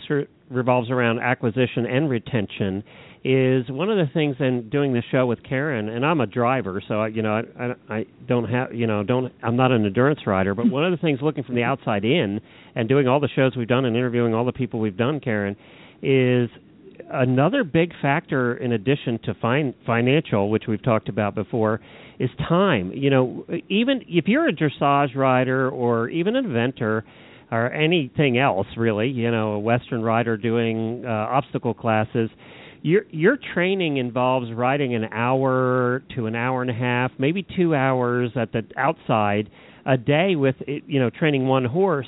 [0.51, 2.83] revolves around acquisition and retention.
[3.23, 6.81] Is one of the things in doing the show with Karen, and I'm a driver,
[6.87, 9.85] so I, you know, I, I, I don't have, you know, don't, I'm not an
[9.85, 12.41] endurance rider, but one of the things looking from the outside in
[12.73, 15.55] and doing all the shows we've done and interviewing all the people we've done, Karen,
[16.01, 16.49] is
[17.11, 21.79] another big factor in addition to fin- financial, which we've talked about before,
[22.19, 22.91] is time.
[22.91, 27.03] You know, even if you're a dressage rider or even an eventer
[27.51, 32.29] or anything else, really, you know, a Western rider doing uh, obstacle classes,
[32.81, 37.75] your your training involves riding an hour to an hour and a half, maybe two
[37.75, 39.49] hours at the outside
[39.85, 42.07] a day with you know training one horse.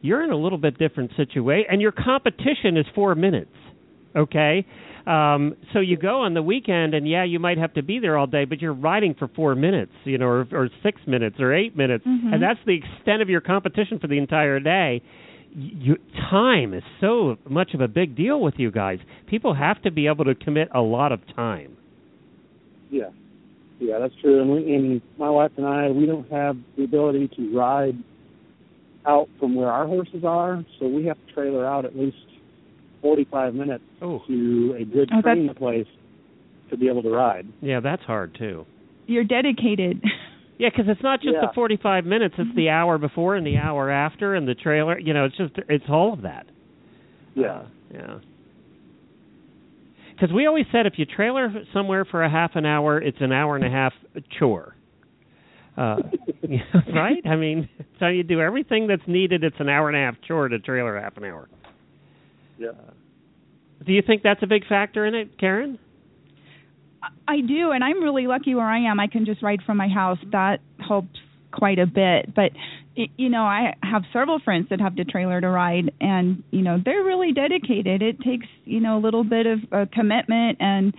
[0.00, 3.50] You're in a little bit different situation, and your competition is four minutes
[4.16, 4.64] okay
[5.06, 8.16] um so you go on the weekend and yeah you might have to be there
[8.16, 11.52] all day but you're riding for 4 minutes you know or or 6 minutes or
[11.54, 12.04] 8 minutes.
[12.06, 12.32] Mhm.
[12.32, 15.02] and that's the extent of your competition for the entire day.
[15.56, 15.98] You,
[16.30, 18.98] time is so much of a big deal with you guys.
[19.28, 21.76] People have to be able to commit a lot of time.
[22.90, 23.10] Yeah,
[23.78, 24.40] yeah, that's true.
[24.40, 27.96] And, we, and my wife and I, we don't have the ability to ride
[29.06, 32.16] out from where our horses are, so we have to trailer out at least
[33.04, 35.86] forty-five minutes oh to a good Oh, that's- training place
[36.70, 37.46] to be able to ride.
[37.60, 38.64] yeah that's hard too
[39.06, 40.02] You're dedicated.
[40.58, 41.48] yeah because it's not just Yeah.
[41.48, 45.12] the 45 minutes it's the hour before and the hour after and the trailer you
[45.12, 46.46] know it's just it's all of that
[47.34, 48.14] Yeah, Uh, yeah.
[50.14, 53.32] Because we always said if you trailer somewhere for a half an hour, it's an
[53.32, 53.92] hour and a half
[54.38, 54.76] chore.
[55.76, 55.96] Uh,
[56.94, 57.20] right?
[57.26, 59.42] I mean, so you do everything that's needed.
[59.42, 61.48] It's an hour and a half chore to trailer half an hour.
[62.58, 62.70] Yeah.
[63.84, 65.78] Do you think that's a big factor in it, Karen?
[67.28, 68.98] I do, and I'm really lucky where I am.
[68.98, 70.18] I can just ride from my house.
[70.32, 71.18] That helps
[71.52, 72.34] quite a bit.
[72.34, 72.52] But
[72.94, 76.78] you know, I have several friends that have to trailer to ride, and you know,
[76.82, 78.02] they're really dedicated.
[78.02, 80.94] It takes you know a little bit of uh, commitment and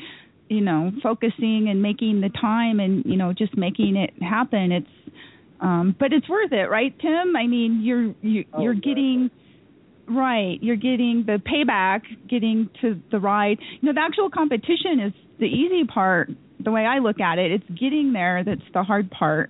[0.50, 4.72] you know focusing and making the time and you know just making it happen.
[4.72, 5.16] It's
[5.60, 7.36] um but it's worth it, right, Tim?
[7.36, 8.92] I mean, you're you, Oh, you're exactly.
[8.92, 9.32] getting
[10.08, 13.58] Right, you're getting the payback, getting to the ride.
[13.82, 16.30] You know, the actual competition is the easy part.
[16.60, 19.50] The way I look at it, it's getting there that's the hard part.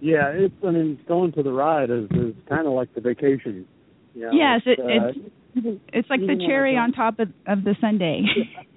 [0.00, 0.54] Yeah, it's.
[0.66, 3.66] I mean, going to the ride is is kind of like the vacation.
[4.14, 5.18] You know, yes, it, uh, it's
[5.56, 8.20] even- it's like the even when I cherry on top of of the sundae.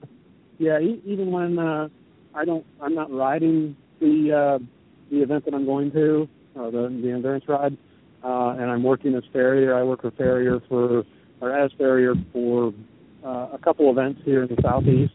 [0.60, 1.88] Yeah, even when uh,
[2.34, 4.66] I don't, I'm not riding the uh,
[5.12, 6.28] the event that I'm going to,
[6.60, 7.78] uh, the the endurance ride,
[8.28, 9.74] uh, and I'm working as farrier.
[9.74, 11.06] I work for farrier for,
[11.40, 12.74] or as farrier for
[13.24, 15.14] uh, a couple events here in the southeast,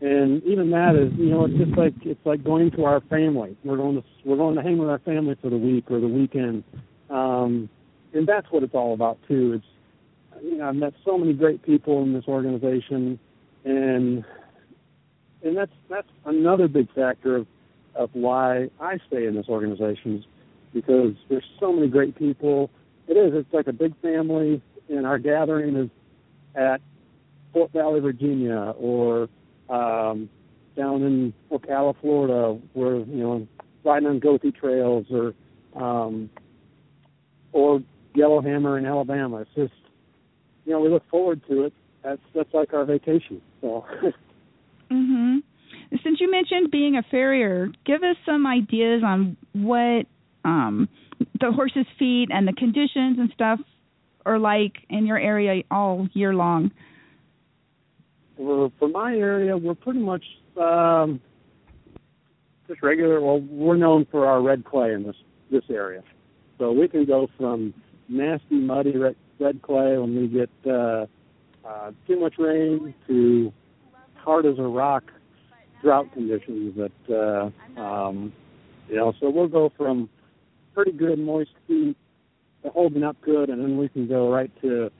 [0.00, 3.56] and even that is, you know, it's just like it's like going to our family.
[3.62, 6.08] We're going to we're going to hang with our family for the week or the
[6.08, 6.64] weekend,
[7.10, 7.68] um,
[8.14, 9.60] and that's what it's all about too.
[9.60, 13.18] It's you know, I've met so many great people in this organization,
[13.66, 14.24] and
[15.42, 17.46] and that's that's another big factor of
[17.94, 20.24] of why I stay in this organization
[20.72, 22.70] because there's so many great people.
[23.08, 23.32] It is.
[23.34, 25.90] It's like a big family, and our gathering is
[26.54, 26.80] at
[27.52, 29.28] Fort Valley, Virginia, or
[29.68, 30.28] um,
[30.76, 33.48] down in Ocala, Florida, where you know
[33.84, 35.34] riding on Goethe trails, or
[35.80, 36.30] um,
[37.52, 37.80] or
[38.14, 39.38] Yellowhammer in Alabama.
[39.38, 39.72] It's just
[40.64, 41.72] you know we look forward to it.
[42.02, 43.40] That's that's like our vacation.
[43.60, 43.84] So.
[44.90, 45.38] mhm.
[46.02, 50.06] Since you mentioned being a farrier, give us some ideas on what
[50.46, 50.88] um
[51.40, 53.60] the horses' feet and the conditions and stuff
[54.24, 56.70] are like in your area all year long.
[58.36, 60.24] for for my area, we're pretty much
[60.60, 61.20] um,
[62.68, 63.20] just regular.
[63.20, 65.16] Well, we're known for our red clay in this
[65.50, 66.02] this area,
[66.58, 67.72] so we can go from
[68.08, 71.06] nasty, muddy red, red clay when we get uh,
[71.66, 73.52] uh, too much rain to
[74.16, 75.04] hard as a rock
[75.82, 78.32] drought conditions that uh, um,
[78.88, 79.12] you know.
[79.20, 80.08] So we'll go from
[80.76, 81.96] pretty good moist feet
[82.62, 84.92] to holding up good, and then we can go right to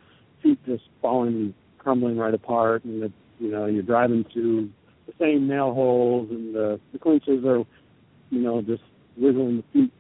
[0.43, 4.71] feet just falling, crumbling right apart, and the, you know you're driving through
[5.07, 7.59] the same nail holes, and the, the clinches are
[8.31, 8.83] you know just
[9.19, 9.93] wiggling the feet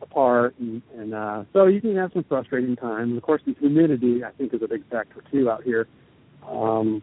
[0.00, 3.14] apart, and, and uh, so you can have some frustrating times.
[3.14, 5.86] Of course, the humidity I think is a big factor too out here.
[6.48, 7.02] Um,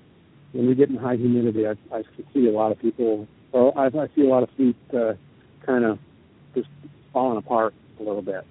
[0.54, 2.02] when we get in high humidity, I, I
[2.34, 3.28] see a lot of people.
[3.52, 5.14] Well, I, I see a lot of feet uh,
[5.64, 6.00] kind of
[6.56, 6.70] just
[7.14, 8.46] falling apart a little bit.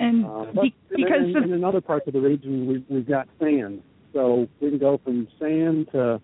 [0.00, 3.28] And Uh, be- because in, in, in other parts of the region, we've, we've got
[3.38, 3.82] sand,
[4.12, 6.20] so we can go from sand to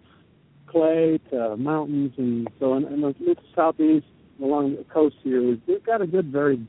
[0.66, 4.07] clay to mountains, and so in, in the southeast
[4.43, 6.61] along the coast here, we've, we've got a good very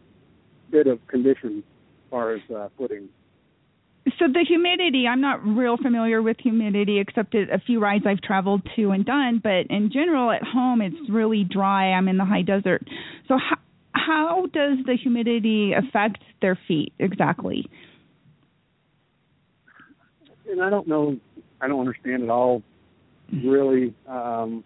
[0.72, 3.10] bit of condition as far as uh, footing.
[4.18, 8.22] so the humidity i'm not real familiar with humidity except at a few rides i've
[8.22, 11.91] traveled to and done but in general at home it's really dry.
[11.91, 12.82] I'm in the high desert.
[13.28, 13.58] So how
[13.94, 17.70] how does the humidity affect their feet exactly
[20.52, 21.18] and I don't know,
[21.62, 22.62] I don't understand at all,
[23.32, 23.94] really.
[24.08, 24.64] Um,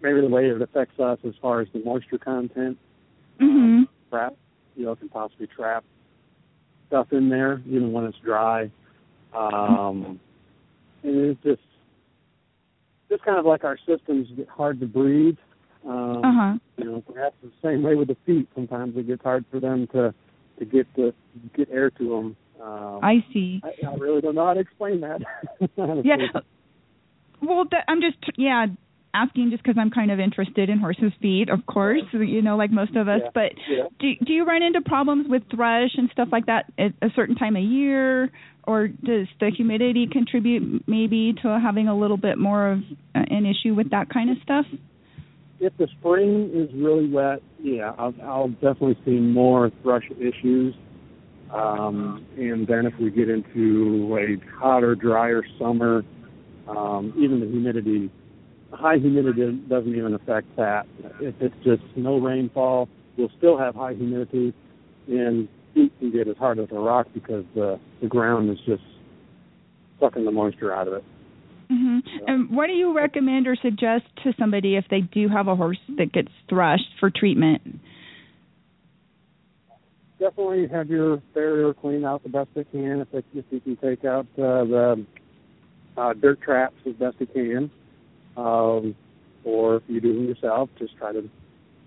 [0.00, 2.78] maybe the way it affects us as far as the moisture content
[3.40, 4.34] mhm trap,
[4.74, 5.84] you know, can possibly trap
[6.86, 8.70] stuff in there, even when it's dry.
[9.36, 10.18] Um,
[11.02, 11.60] and it's just,
[13.10, 15.36] just kind of like our systems get hard to breathe.
[15.88, 18.48] Um, uh-huh You know, perhaps the same way with the feet.
[18.54, 20.14] Sometimes it gets hard for them to
[20.58, 21.14] to get the
[21.56, 22.36] get air to them.
[22.60, 25.20] Um, i see I, I really don't know how to explain that.
[26.04, 26.16] yeah
[27.40, 28.66] well that, i'm just yeah
[29.14, 32.72] asking just because i'm kind of interested in horses feet of course you know like
[32.72, 33.30] most of us Yeah.
[33.32, 33.84] but Yeah.
[34.00, 37.36] do do you run into problems with thrush and stuff like that at a certain
[37.36, 38.30] time of year
[38.64, 42.78] or does the humidity contribute maybe to having a little bit more of
[43.14, 44.66] uh, an issue with that kind of stuff
[45.60, 50.74] if the spring is really wet, yeah, I'll, I'll definitely see more thrush issues.
[51.52, 56.04] Um, and then if we get into a hotter, drier summer,
[56.68, 58.10] um, even the humidity,
[58.72, 60.86] high humidity doesn't even affect that.
[61.20, 64.52] If it's just no rainfall, we'll still have high humidity,
[65.08, 68.82] and feet can get as hard as a rock because the the ground is just
[69.98, 71.04] sucking the moisture out of it.
[71.68, 75.56] Hmm and what do you recommend or suggest to somebody if they do have a
[75.56, 77.62] horse that gets thrushed for treatment?
[80.18, 83.00] Definitely have your farrier cleaned out the best they can.
[83.00, 85.06] If, they, if you can take out uh, the
[85.96, 87.70] uh, dirt traps as best you can,
[88.36, 88.96] um,
[89.44, 91.28] or if you do them yourself, just try to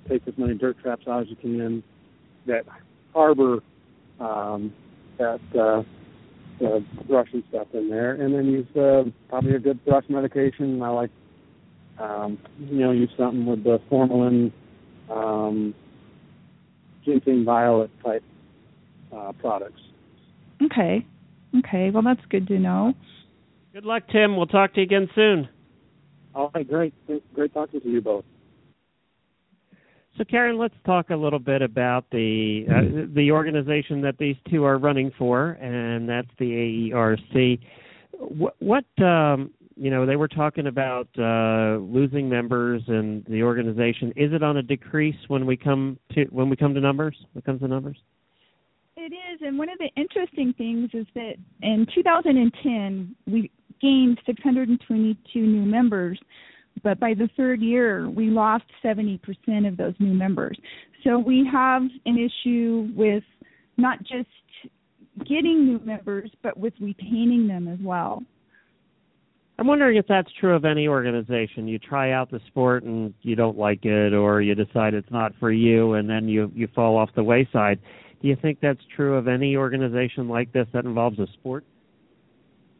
[0.08, 1.84] take as many dirt traps out as you can
[2.46, 2.64] that
[3.14, 3.60] harbor
[4.20, 4.74] um,
[5.18, 5.84] that uh,
[6.64, 10.82] uh, thrush stuff in there, and then use uh, probably a good thrush medication.
[10.82, 11.12] I like
[12.00, 14.52] um, you know use something with the formalin.
[15.10, 15.74] Um,
[17.04, 18.24] gentian violet type
[19.12, 19.82] uh, products.
[20.64, 21.06] okay
[21.58, 22.94] okay well that's good to know
[23.74, 24.36] Good luck, Tim.
[24.36, 25.48] We'll talk to you again soon.
[26.36, 26.94] All right, great,
[27.34, 28.26] great talking to you both.
[30.18, 34.66] So, Karen, let's talk a little bit about the uh, the organization that these two
[34.66, 37.60] are running for, and that's the AERC.
[38.20, 39.52] What, what um,
[39.82, 44.14] you know, they were talking about uh, losing members and the organization.
[44.16, 47.18] Is it on a decrease when we come to when we come to numbers?
[47.32, 47.98] When it comes to numbers?
[48.98, 51.34] It is, and one of the interesting things is that
[51.64, 53.50] in 2010 we
[53.82, 56.20] gained 622 new members,
[56.84, 59.20] but by the third year we lost 70%
[59.68, 60.60] of those new members.
[61.04, 63.24] So we have an issue with
[63.78, 64.30] not just
[65.20, 68.24] getting new members, but with retaining them as well.
[69.60, 71.68] I'm wondering if that's true of any organization.
[71.68, 75.34] You try out the sport and you don't like it, or you decide it's not
[75.40, 77.80] for you, and then you you fall off the wayside.
[78.22, 81.64] Do you think that's true of any organization like this that involves a sport?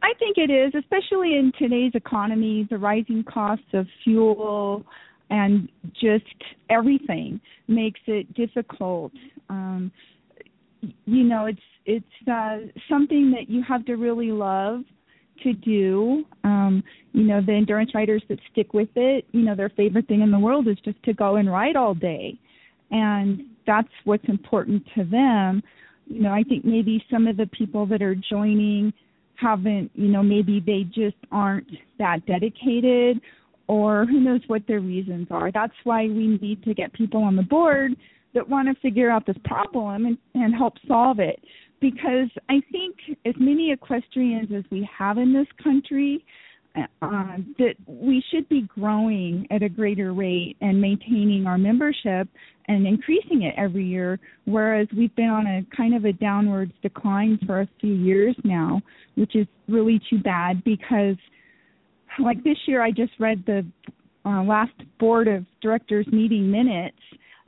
[0.02, 4.84] I think it is, especially in today's economy, the rising costs of fuel
[5.30, 6.24] and just
[6.68, 9.12] everything makes it difficult.
[9.48, 9.92] Um,
[11.06, 12.58] you know, it's it's uh,
[12.88, 14.82] something that you have to really love
[15.42, 16.24] to do.
[16.44, 20.22] Um, you know, the endurance riders that stick with it, you know, their favorite thing
[20.22, 22.38] in the world is just to go and ride all day.
[22.90, 25.62] And that's what's important to them.
[26.06, 28.92] You know, I think maybe some of the people that are joining
[29.42, 31.66] haven't, you know, maybe they just aren't
[31.98, 33.20] that dedicated
[33.66, 35.50] or who knows what their reasons are.
[35.52, 37.92] That's why we need to get people on the board
[38.34, 41.40] that want to figure out this problem and, and help solve it.
[41.82, 42.96] because I think
[43.26, 46.24] as many equestrians as we have in this country,
[46.74, 52.28] uh, that we should be growing at a greater rate and maintaining our membership
[52.68, 57.38] and increasing it every year, whereas we've been on a kind of a downwards decline
[57.46, 58.80] for a few years now,
[59.16, 61.16] which is really too bad because,
[62.18, 63.66] like this year, I just read the
[64.24, 66.96] uh, last board of directors meeting minutes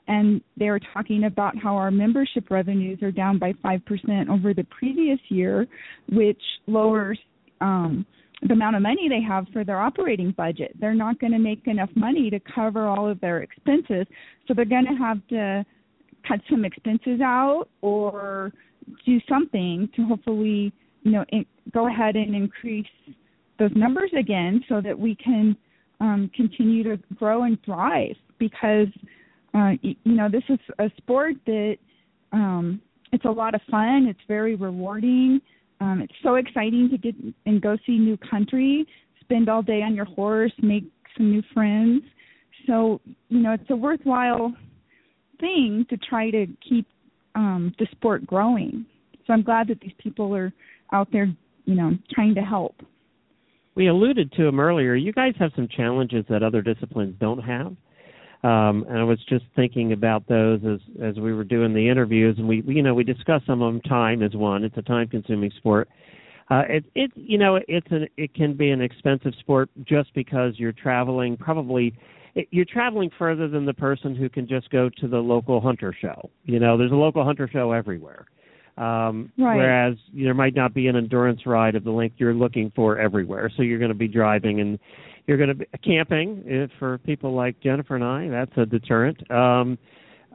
[0.06, 4.64] and they were talking about how our membership revenues are down by 5% over the
[4.64, 5.66] previous year,
[6.10, 7.18] which lowers
[7.60, 8.04] um,
[8.42, 10.72] the amount of money they have for their operating budget.
[10.78, 14.06] They're not going to make enough money to cover all of their expenses,
[14.46, 15.64] so they're going to have to
[16.26, 18.52] cut some expenses out or
[19.06, 22.86] do something to hopefully, you know, in, go ahead and increase
[23.58, 25.56] those numbers again so that we can
[26.00, 28.88] um, continue to grow and thrive because
[29.54, 31.76] uh, you, know this is a sport that
[32.32, 32.80] um,
[33.12, 34.06] it's a lot of fun.
[34.08, 35.40] It's very rewarding.
[35.80, 37.14] Um, it's so exciting to get
[37.46, 38.86] and go see new country,
[39.20, 40.84] spend all day on your horse, make
[41.16, 42.02] some new friends.
[42.66, 44.54] So you know it's a worthwhile
[45.40, 46.86] thing to try to keep
[47.34, 48.86] um, the sport growing.
[49.26, 50.52] So I'm glad that these people are
[50.92, 51.32] out there,
[51.64, 52.76] you know, trying to help.
[53.74, 54.94] We alluded to them earlier.
[54.94, 57.74] You guys have some challenges that other disciplines don't have.
[58.44, 62.36] Um, and I was just thinking about those as as we were doing the interviews,
[62.38, 63.80] and we, we you know we discussed some of them.
[63.82, 65.88] Time is one; it's a time-consuming sport.
[66.50, 70.52] Uh, it it you know it's an it can be an expensive sport just because
[70.58, 71.96] you're traveling probably
[72.34, 75.96] it, you're traveling further than the person who can just go to the local hunter
[75.98, 76.28] show.
[76.44, 78.26] You know, there's a local hunter show everywhere.
[78.76, 79.56] Um, Right.
[79.56, 83.50] Whereas there might not be an endurance ride of the length you're looking for everywhere.
[83.56, 84.78] So you're going to be driving and
[85.26, 88.28] you're going to be camping uh, for people like Jennifer and I.
[88.28, 89.30] That's a deterrent.
[89.30, 89.78] Um,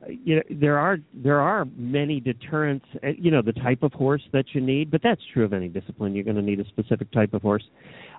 [0.07, 2.85] you know, there are there are many deterrents.
[3.03, 5.67] uh, You know, the type of horse that you need, but that's true of any
[5.67, 6.15] discipline.
[6.15, 7.63] You're going to need a specific type of horse.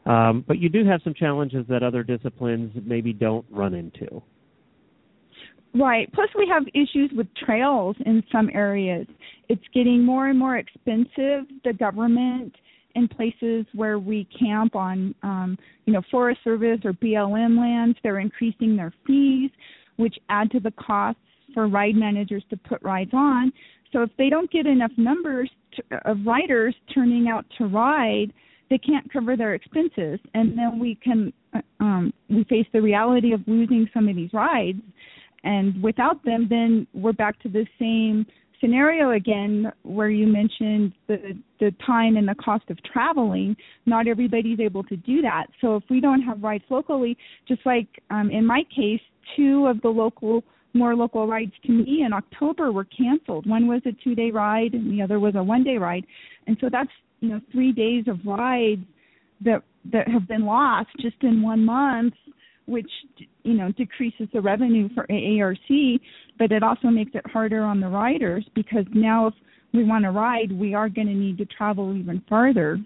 [0.07, 4.23] Um, but you do have some challenges that other disciplines maybe don't run into.
[5.75, 6.13] Right.
[6.13, 9.07] Plus, we have issues with trails in some areas.
[9.49, 11.47] It's getting more and more expensive.
[11.65, 12.55] The government
[12.95, 18.19] in places where we camp on, um, you know, Forest Service or BLM lands, they're
[18.19, 19.51] increasing their fees,
[19.97, 21.21] which add to the costs
[21.55, 23.53] for ride managers to put rides on.
[23.93, 28.33] So if they don't get enough numbers to, of riders turning out to ride,
[28.71, 33.33] they can't cover their expenses, and then we can uh, um, we face the reality
[33.33, 34.81] of losing some of these rides
[35.45, 38.27] and without them then we're back to the same
[38.61, 43.57] scenario again where you mentioned the the time and the cost of traveling
[43.87, 45.47] not everybody's able to do that.
[45.61, 47.17] So if we don't have rides locally
[47.49, 49.01] just like um in my case
[49.37, 50.43] two of the local
[50.73, 53.47] more local rides to me in October were canceled.
[53.47, 56.07] One was a two day ride and the other was a one day ride.
[56.47, 58.85] And so that's you know 3 days of rides
[59.43, 59.63] that
[59.93, 62.15] that have been lost just in one month
[62.71, 62.91] which
[63.43, 66.01] you know decreases the revenue for AERC,
[66.39, 69.35] but it also makes it harder on the riders because now if
[69.73, 72.79] we want to ride, we are going to need to travel even farther.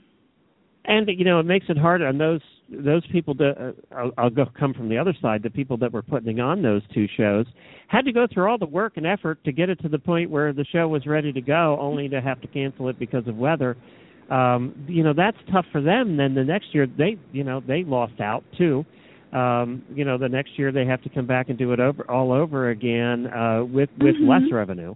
[0.87, 2.41] and you know it makes it harder on those
[2.71, 5.93] those people that uh, I'll, I'll go come from the other side the people that
[5.93, 7.47] were putting on those two shows
[7.89, 10.31] had to go through all the work and effort to get it to the point
[10.31, 13.37] where the show was ready to go only to have to cancel it because of
[13.37, 13.77] weather.
[14.31, 16.17] Um you know that's tough for them.
[16.17, 18.85] Then the next year they you know they lost out too
[19.35, 22.09] um you know the next year they have to come back and do it over
[22.11, 24.29] all over again uh with with Mhm.
[24.29, 24.95] less revenue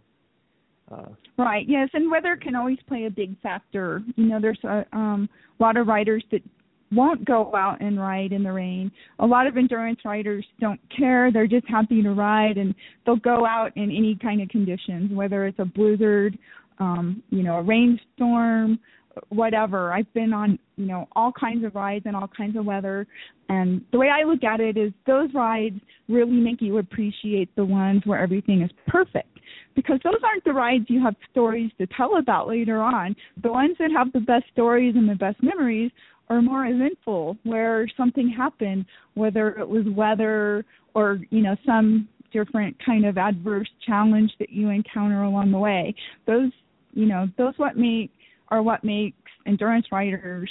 [0.90, 1.08] uh
[1.38, 1.68] Right.
[1.68, 4.02] Yes, and weather can always play a big factor.
[4.16, 5.28] You know, there's a um,
[5.60, 6.42] lot of riders that
[6.90, 8.90] won't go out and ride in the rain.
[9.20, 11.30] A lot of endurance riders don't care.
[11.30, 12.74] They're just happy to ride and
[13.06, 16.36] they'll go out in any kind of conditions, whether it's a blizzard,
[16.80, 18.80] um, you know, a rainstorm,
[19.28, 19.92] whatever.
[19.92, 23.06] I've been on, you know, all kinds of rides in all kinds of weather.
[23.48, 27.64] And the way I look at it is those rides really make you appreciate the
[27.64, 29.28] ones where everything is perfect
[29.74, 33.14] because those aren't the rides you have stories to tell about later on.
[33.42, 35.90] The ones that have the best stories and the best memories
[36.28, 38.84] are more eventful, where something happened,
[39.14, 40.64] whether it was weather
[40.94, 45.94] or you know some different kind of adverse challenge that you encounter along the way.
[46.26, 46.50] Those
[46.92, 48.10] you know those what make
[48.50, 49.16] are what makes
[49.46, 50.50] endurance riders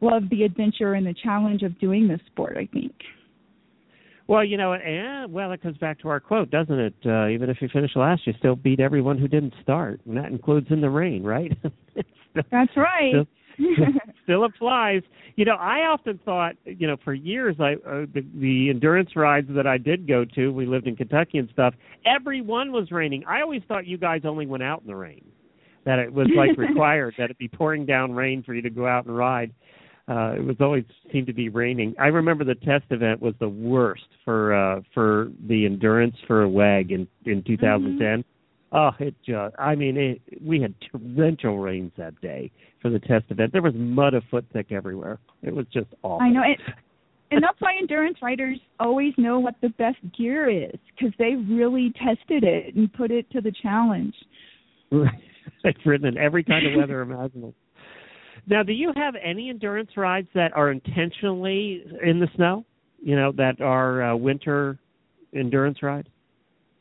[0.00, 2.56] love the adventure and the challenge of doing this sport.
[2.56, 2.92] I think.
[4.28, 6.94] Well, you know, and well, it comes back to our quote, doesn't it?
[7.04, 10.26] Uh, even if you finish last, you still beat everyone who didn't start, and that
[10.26, 11.52] includes in the rain, right?
[11.60, 11.72] Still-
[12.50, 13.12] That's right.
[13.12, 13.26] Still,
[14.24, 15.02] still applies.
[15.36, 19.48] You know, I often thought, you know, for years, I uh, the, the endurance rides
[19.54, 21.74] that I did go to, we lived in Kentucky and stuff.
[22.04, 23.24] Everyone was raining.
[23.26, 25.24] I always thought you guys only went out in the rain.
[25.86, 28.86] That it was like required that it be pouring down rain for you to go
[28.86, 29.52] out and ride.
[30.08, 31.94] Uh, it was always seemed to be raining.
[31.98, 36.48] I remember the test event was the worst for uh, for the endurance for a
[36.48, 37.98] WEG in in 2010.
[37.98, 38.20] Mm-hmm.
[38.76, 42.52] Oh, it just I mean it, we had torrential rains that day
[42.82, 43.52] for the test event.
[43.52, 45.18] There was mud a foot thick everywhere.
[45.42, 46.24] It was just awful.
[46.24, 46.60] I know it.
[47.32, 51.92] And that's why endurance riders always know what the best gear is because they really
[51.98, 54.14] tested it and put it to the challenge.
[55.64, 57.54] They've ridden in every kind of weather imaginable.
[58.46, 62.64] Now, do you have any endurance rides that are intentionally in the snow?
[63.02, 64.78] You know, that are uh, winter
[65.34, 66.08] endurance rides?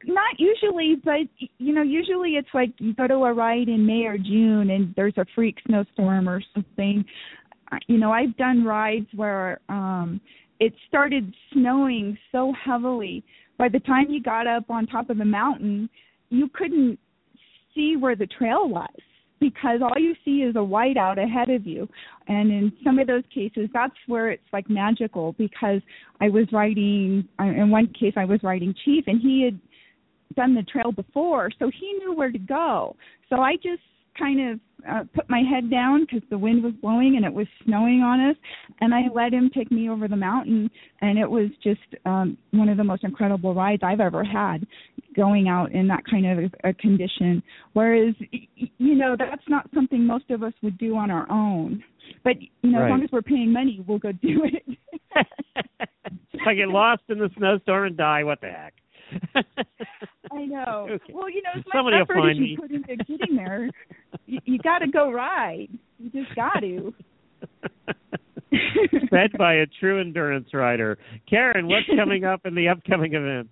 [0.05, 4.05] Not usually, but you know, usually it's like you go to a ride in May
[4.05, 7.03] or June and there's a freak snowstorm or something.
[7.87, 10.21] You know, I've done rides where um
[10.59, 13.23] it started snowing so heavily
[13.57, 15.89] by the time you got up on top of the mountain,
[16.29, 16.99] you couldn't
[17.76, 18.89] see where the trail was
[19.39, 21.88] because all you see is a whiteout ahead of you.
[22.27, 25.81] And in some of those cases, that's where it's like magical because
[26.22, 29.60] I was riding, in one case, I was riding Chief and he had
[30.35, 32.95] done the trail before, so he knew where to go.
[33.30, 33.81] So I just
[34.17, 34.59] kind of
[34.89, 38.29] uh, put my head down because the wind was blowing and it was snowing on
[38.29, 38.35] us,
[38.81, 40.69] and I let him take me over the mountain,
[41.01, 44.67] and it was just um, one of the most incredible rides I've ever had,
[45.15, 47.41] going out in that kind of a, a condition.
[47.73, 48.13] Whereas,
[48.59, 51.83] you know, that's not something most of us would do on our own.
[52.23, 54.77] But you know, as long as we're paying money, we'll go do it.
[56.33, 58.73] if I get lost in the snowstorm and die, what the heck?
[60.35, 60.87] I know.
[60.95, 61.13] Okay.
[61.13, 62.57] Well, you know, as much Somebody effort as you me.
[62.59, 63.69] put into getting there,
[64.25, 65.67] you, you got to go ride.
[65.99, 66.93] You just got to.
[69.09, 70.97] Fed by a true endurance rider.
[71.29, 73.49] Karen, what's coming up in the upcoming events?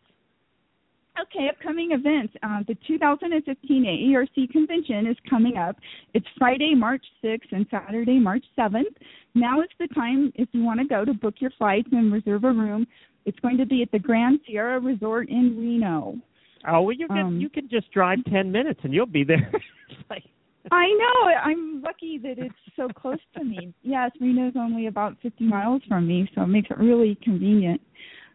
[1.22, 2.34] Okay, upcoming events.
[2.42, 5.76] Uh, the 2015 AERC convention is coming up.
[6.16, 8.96] It's Friday, March 6th and Saturday, March 7th.
[9.36, 12.46] Now is the time if you want to go to book your flights and reserve
[12.46, 12.88] a room.
[13.26, 16.18] It's going to be at the Grand Sierra Resort in Reno.
[16.68, 19.52] Oh, well, you can Um, you can just drive ten minutes and you'll be there.
[20.10, 20.24] Like-
[20.72, 21.30] I know.
[21.44, 23.74] I'm lucky that it's so close to me.
[23.84, 27.82] Yes, Reno's only about 50 miles from me, so it makes it really convenient.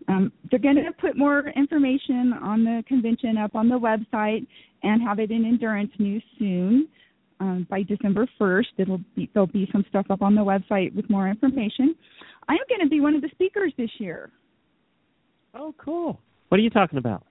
[0.09, 4.47] Um, they're going to put more information on the convention up on the website
[4.83, 6.89] and have it in Endurance News soon.
[7.41, 11.09] Um, by December 1st, it'll be there'll be some stuff up on the website with
[11.09, 11.95] more information.
[12.49, 14.31] I am going to be one of the speakers this year.
[15.55, 16.21] oh, cool.
[16.49, 17.25] What are you talking about?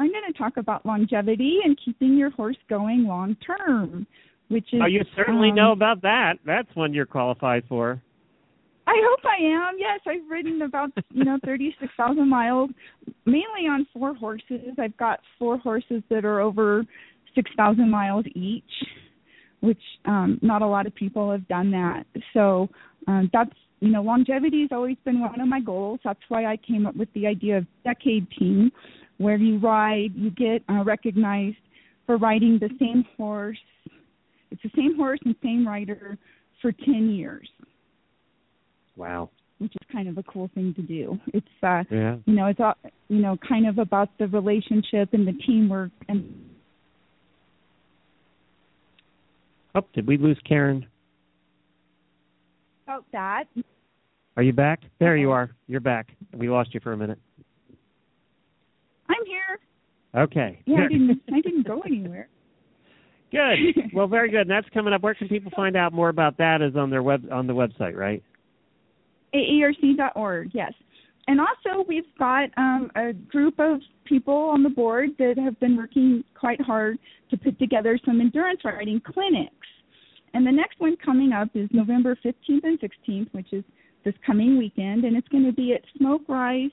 [0.00, 4.06] I'm going to talk about longevity and keeping your horse going long term,
[4.48, 6.36] which is Oh, you certainly um, know about that.
[6.46, 8.02] That's one you're qualified for.
[8.86, 9.76] I hope I am.
[9.78, 12.70] Yes, I've ridden about you know thirty six thousand miles,
[13.26, 14.74] mainly on four horses.
[14.78, 16.84] I've got four horses that are over
[17.34, 18.64] six thousand miles each,
[19.60, 22.04] which um not a lot of people have done that.
[22.32, 22.70] So
[23.06, 26.00] um that's you know longevity has always been one of my goals.
[26.02, 28.72] That's why I came up with the idea of decade team,
[29.20, 31.58] where you ride, you get uh, recognized
[32.06, 33.58] for riding the same horse.
[34.50, 36.16] It's the same horse and same rider
[36.62, 37.48] for ten years
[38.96, 39.30] Wow.
[39.58, 41.18] which is kind of a cool thing to do.
[41.34, 42.16] It's uh Yeah.
[42.26, 42.74] you know, it's all
[43.08, 46.24] you know, kind of about the relationship and the teamwork and
[49.74, 50.86] Oh, did we lose Karen?
[52.84, 53.44] about that.
[54.36, 54.80] Are you back?
[54.98, 55.50] There you are.
[55.68, 56.08] You're back.
[56.34, 57.18] We lost you for a minute.
[60.16, 60.62] Okay.
[60.66, 62.28] Yeah, I didn't I didn't go anywhere.
[63.30, 63.58] Good.
[63.94, 64.42] Well, very good.
[64.42, 65.02] And that's coming up.
[65.02, 66.62] Where can people find out more about that?
[66.62, 68.22] Is on their web on the website, right?
[69.34, 70.72] AERC.org, yes.
[71.28, 75.76] And also we've got um a group of people on the board that have been
[75.76, 76.98] working quite hard
[77.30, 79.54] to put together some endurance riding clinics.
[80.34, 83.64] And the next one coming up is November 15th and 16th, which is
[84.04, 86.70] this coming weekend, and it's going to be at Smoke Rise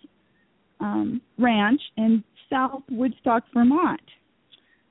[0.79, 4.01] um, Ranch in South Woodstock, Vermont.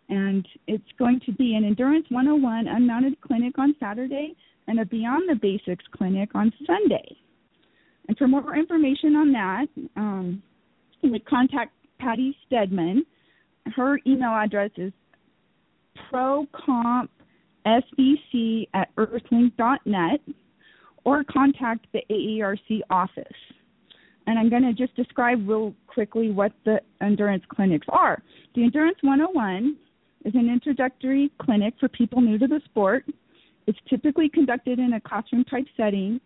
[0.09, 4.35] And it's going to be an Endurance 101 unmounted clinic on Saturday
[4.69, 7.17] and a Beyond the Basics clinic on Sunday.
[8.09, 9.67] And for more information on that,
[9.97, 10.43] um,
[11.01, 13.05] you would contact Patty Stedman.
[13.75, 14.93] Her email address is
[16.13, 17.09] procompsbc
[18.75, 20.21] at earthlink.net
[21.05, 23.25] or contact the AERC office.
[24.27, 28.23] And I'm going to just describe real quickly what the endurance clinics are.
[28.55, 29.77] The Endurance 101
[30.25, 33.05] is an introductory clinic for people new to the sport.
[33.67, 36.21] It's typically conducted in a classroom type setting,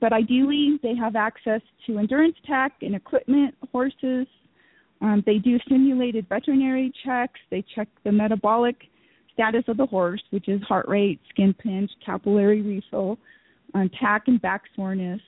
[0.00, 4.26] but ideally they have access to endurance tech and equipment, horses.
[5.02, 7.38] Um, they do simulated veterinary checks.
[7.50, 8.76] They check the metabolic
[9.34, 13.18] status of the horse, which is heart rate, skin pinch, capillary refill,
[13.74, 15.20] um, tack and back soreness,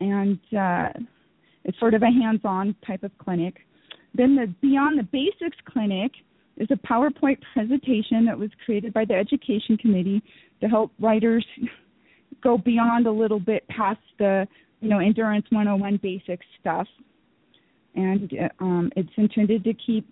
[0.00, 0.88] and uh,
[1.64, 3.56] it's sort of a hands-on type of clinic.
[4.14, 6.12] Then the Beyond the Basics clinic
[6.56, 10.22] is a PowerPoint presentation that was created by the Education Committee
[10.60, 11.44] to help riders
[12.42, 14.46] go beyond a little bit past the
[14.80, 16.86] you know endurance 101 basic stuff
[17.94, 20.06] and uh, um, it's intended to keep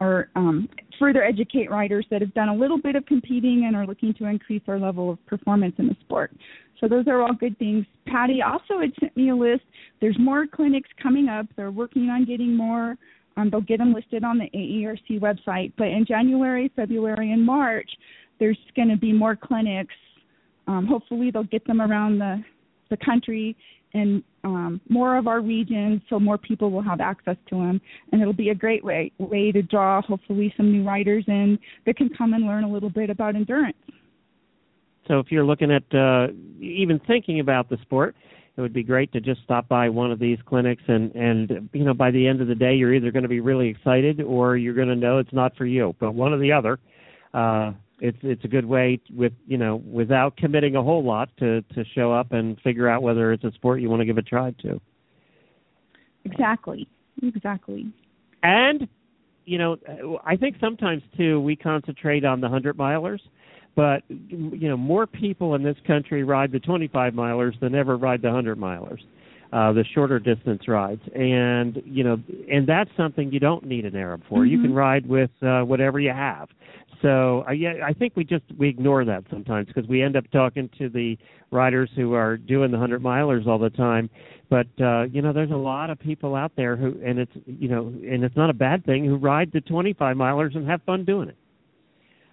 [0.00, 0.68] or um,
[0.98, 4.24] further educate riders that have done a little bit of competing and are looking to
[4.26, 6.32] increase their level of performance in the sport.
[6.80, 7.84] So those are all good things.
[8.06, 9.62] Patty also had sent me a list.
[10.00, 11.46] There's more clinics coming up.
[11.56, 12.96] They're working on getting more.
[13.36, 15.72] Um, they'll get them listed on the AERC website.
[15.76, 17.88] But in January, February, and March,
[18.38, 19.94] there's going to be more clinics.
[20.66, 22.42] Um, hopefully, they'll get them around the
[22.90, 23.56] the country
[23.92, 27.80] in um, more of our regions, so more people will have access to them,
[28.12, 31.96] and it'll be a great way way to draw hopefully some new riders in that
[31.96, 33.76] can come and learn a little bit about endurance.
[35.08, 36.28] So if you're looking at uh,
[36.60, 38.14] even thinking about the sport,
[38.56, 41.84] it would be great to just stop by one of these clinics and and you
[41.84, 44.56] know by the end of the day you're either going to be really excited or
[44.56, 46.78] you're going to know it's not for you, but one or the other.
[47.32, 51.62] Uh, it's it's a good way with you know without committing a whole lot to
[51.74, 54.22] to show up and figure out whether it's a sport you want to give a
[54.22, 54.80] try to.
[56.24, 56.88] Exactly.
[57.22, 57.92] Exactly.
[58.42, 58.88] And
[59.44, 59.76] you know,
[60.24, 63.20] I think sometimes too we concentrate on the hundred milers,
[63.74, 67.96] but you know more people in this country ride the twenty five milers than ever
[67.96, 69.00] ride the hundred milers.
[69.52, 72.16] Uh, the shorter distance rides, and you know,
[72.48, 74.38] and that's something you don't need an Arab for.
[74.38, 74.52] Mm-hmm.
[74.52, 76.48] You can ride with uh, whatever you have.
[77.02, 80.24] So uh, yeah, I think we just we ignore that sometimes because we end up
[80.32, 81.16] talking to the
[81.50, 84.10] riders who are doing the hundred milers all the time.
[84.48, 87.68] But uh, you know, there's a lot of people out there who, and it's you
[87.68, 91.04] know, and it's not a bad thing who ride the 25 milers and have fun
[91.04, 91.36] doing it.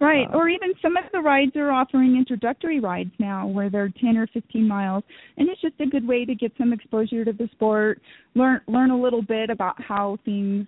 [0.00, 3.92] Right, Uh, or even some of the rides are offering introductory rides now where they're
[4.00, 5.02] 10 or 15 miles,
[5.36, 8.00] and it's just a good way to get some exposure to the sport,
[8.34, 10.66] learn learn a little bit about how things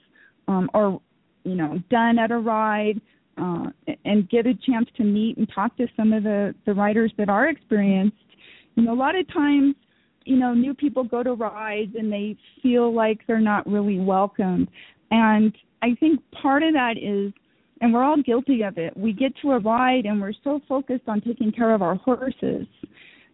[0.48, 1.00] um, are,
[1.44, 3.00] you know, done at a ride,
[3.38, 3.66] uh,
[4.04, 7.28] and get a chance to meet and talk to some of the the riders that
[7.28, 8.16] are experienced.
[8.74, 9.74] You know, a lot of times,
[10.24, 14.68] you know, new people go to rides and they feel like they're not really welcomed,
[15.10, 17.32] and I think part of that is
[17.80, 18.94] and we're all guilty of it.
[18.96, 22.66] We get to a ride and we're so focused on taking care of our horses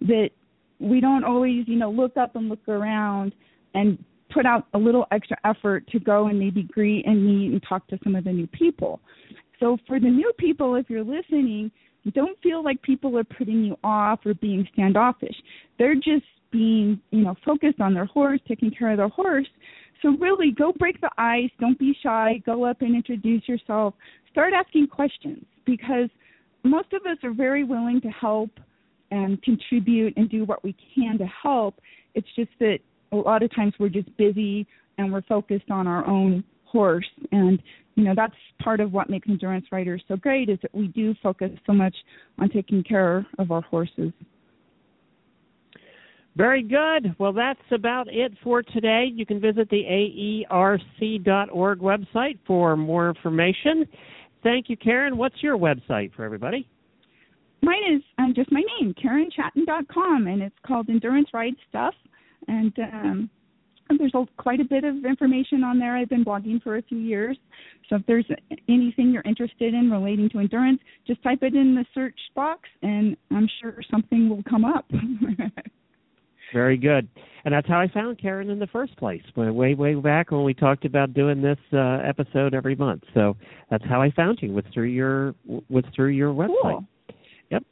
[0.03, 0.31] that
[0.79, 3.35] we don't always, you know, look up and look around
[3.75, 3.99] and
[4.33, 7.87] put out a little extra effort to go and maybe greet and meet and talk
[7.89, 9.01] to some of the new people.
[9.61, 11.71] So for the new people, if you're listening,
[12.13, 15.35] don't feel like people are putting you off or being standoffish.
[15.79, 19.49] They're just being, you know, focused on their horse, taking care of their horse.
[20.03, 23.95] So really go break the ice, don't be shy, go up and introduce yourself.
[24.31, 26.09] Start asking questions because
[26.63, 28.51] most of us are very willing to help
[29.11, 31.81] and contribute and do what we can to help.
[32.15, 32.79] It's just that
[33.13, 34.67] a lot of times we're just busy
[34.99, 36.45] and we're focused on our own
[36.77, 37.63] horse and
[37.95, 41.15] you know that's part of what makes endurance riders so great is that we do
[41.23, 41.95] focus so much
[42.39, 44.13] on taking care of our horses
[46.37, 47.17] Very good.
[47.19, 49.07] Well, that's about it for today.
[49.11, 49.85] You can visit the
[50.53, 53.89] AERC.org website for more information.
[54.43, 55.17] Thank you, Karen.
[55.17, 56.69] What's your website for everybody?
[57.63, 61.95] mine is um, just my name karenchaton.com and it's called endurance ride stuff
[62.49, 63.31] and um
[63.89, 65.97] and there's a, quite a bit of information on there.
[65.97, 67.37] I've been blogging for a few years.
[67.89, 68.27] So if there's
[68.69, 73.17] anything you're interested in relating to endurance, just type it in the search box and
[73.31, 74.91] I'm sure something will come up.
[76.53, 77.09] Very good.
[77.45, 80.43] And that's how I found Karen in the first place, way, way, way back when
[80.43, 83.05] we talked about doing this uh, episode every month.
[83.15, 83.37] So
[83.71, 85.35] that's how I found you was through your
[85.69, 86.63] was through your website.
[86.63, 86.85] Cool.
[87.51, 87.63] Yep.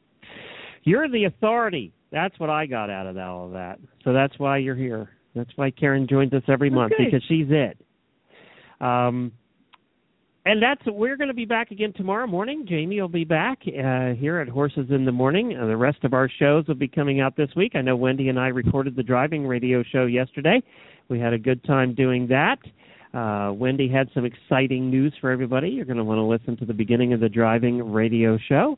[0.84, 1.92] You're the authority.
[2.12, 3.80] That's what I got out of all of that.
[4.04, 5.08] So that's why you're here.
[5.34, 7.06] That's why Karen joins us every month good.
[7.06, 7.78] because she's it.
[8.80, 9.32] Um,
[10.46, 12.66] and that's we're going to be back again tomorrow morning.
[12.68, 15.56] Jamie will be back uh, here at Horses in the Morning.
[15.56, 17.72] Uh, the rest of our shows will be coming out this week.
[17.74, 20.62] I know Wendy and I recorded the driving radio show yesterday.
[21.08, 22.58] We had a good time doing that.
[23.16, 25.68] Uh, Wendy had some exciting news for everybody.
[25.70, 28.76] You're going to want to listen to the beginning of the driving radio show.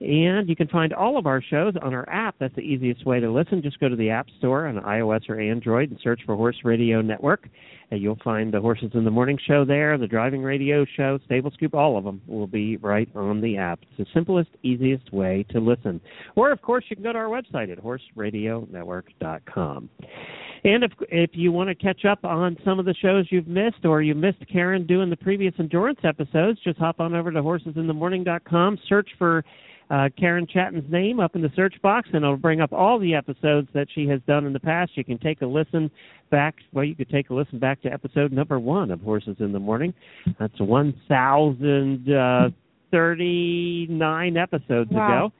[0.00, 2.36] And you can find all of our shows on our app.
[2.38, 3.62] That's the easiest way to listen.
[3.62, 7.00] Just go to the App Store on iOS or Android and search for Horse Radio
[7.00, 7.48] Network.
[7.90, 11.50] And you'll find the Horses in the Morning show there, the Driving Radio show, Stable
[11.52, 13.80] Scoop, all of them will be right on the app.
[13.82, 16.00] It's the simplest, easiest way to listen.
[16.34, 19.90] Or, of course, you can go to our website at horseradionetwork.com.
[20.64, 23.84] And if if you want to catch up on some of the shows you've missed,
[23.84, 28.78] or you missed Karen doing the previous endurance episodes, just hop on over to horsesinthemorning.com,
[28.88, 29.44] search for
[29.90, 33.14] uh, Karen Chaton's name up in the search box, and it'll bring up all the
[33.14, 34.92] episodes that she has done in the past.
[34.96, 35.90] You can take a listen
[36.30, 36.54] back.
[36.72, 39.58] Well, you could take a listen back to episode number one of Horses in the
[39.60, 39.92] Morning.
[40.40, 42.48] That's one thousand uh,
[42.90, 45.26] thirty nine episodes Wow.
[45.26, 45.32] ago.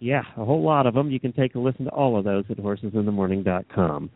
[0.00, 1.10] Yeah, a whole lot of them.
[1.10, 4.10] You can take a listen to all of those at horsesinthemorning.com.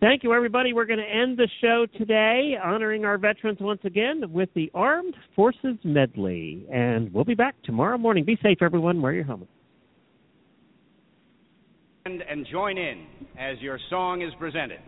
[0.00, 0.72] Thank you, everybody.
[0.72, 5.14] We're going to end the show today honoring our veterans once again with the Armed
[5.36, 6.64] Forces Medley.
[6.72, 8.24] And we'll be back tomorrow morning.
[8.24, 9.02] Be safe, everyone.
[9.02, 9.48] Wear your helmet.
[12.06, 13.06] And, and join in
[13.38, 14.78] as your song is presented.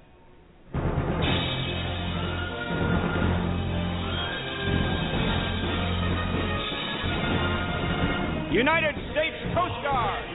[8.53, 10.30] United States Coast Guard.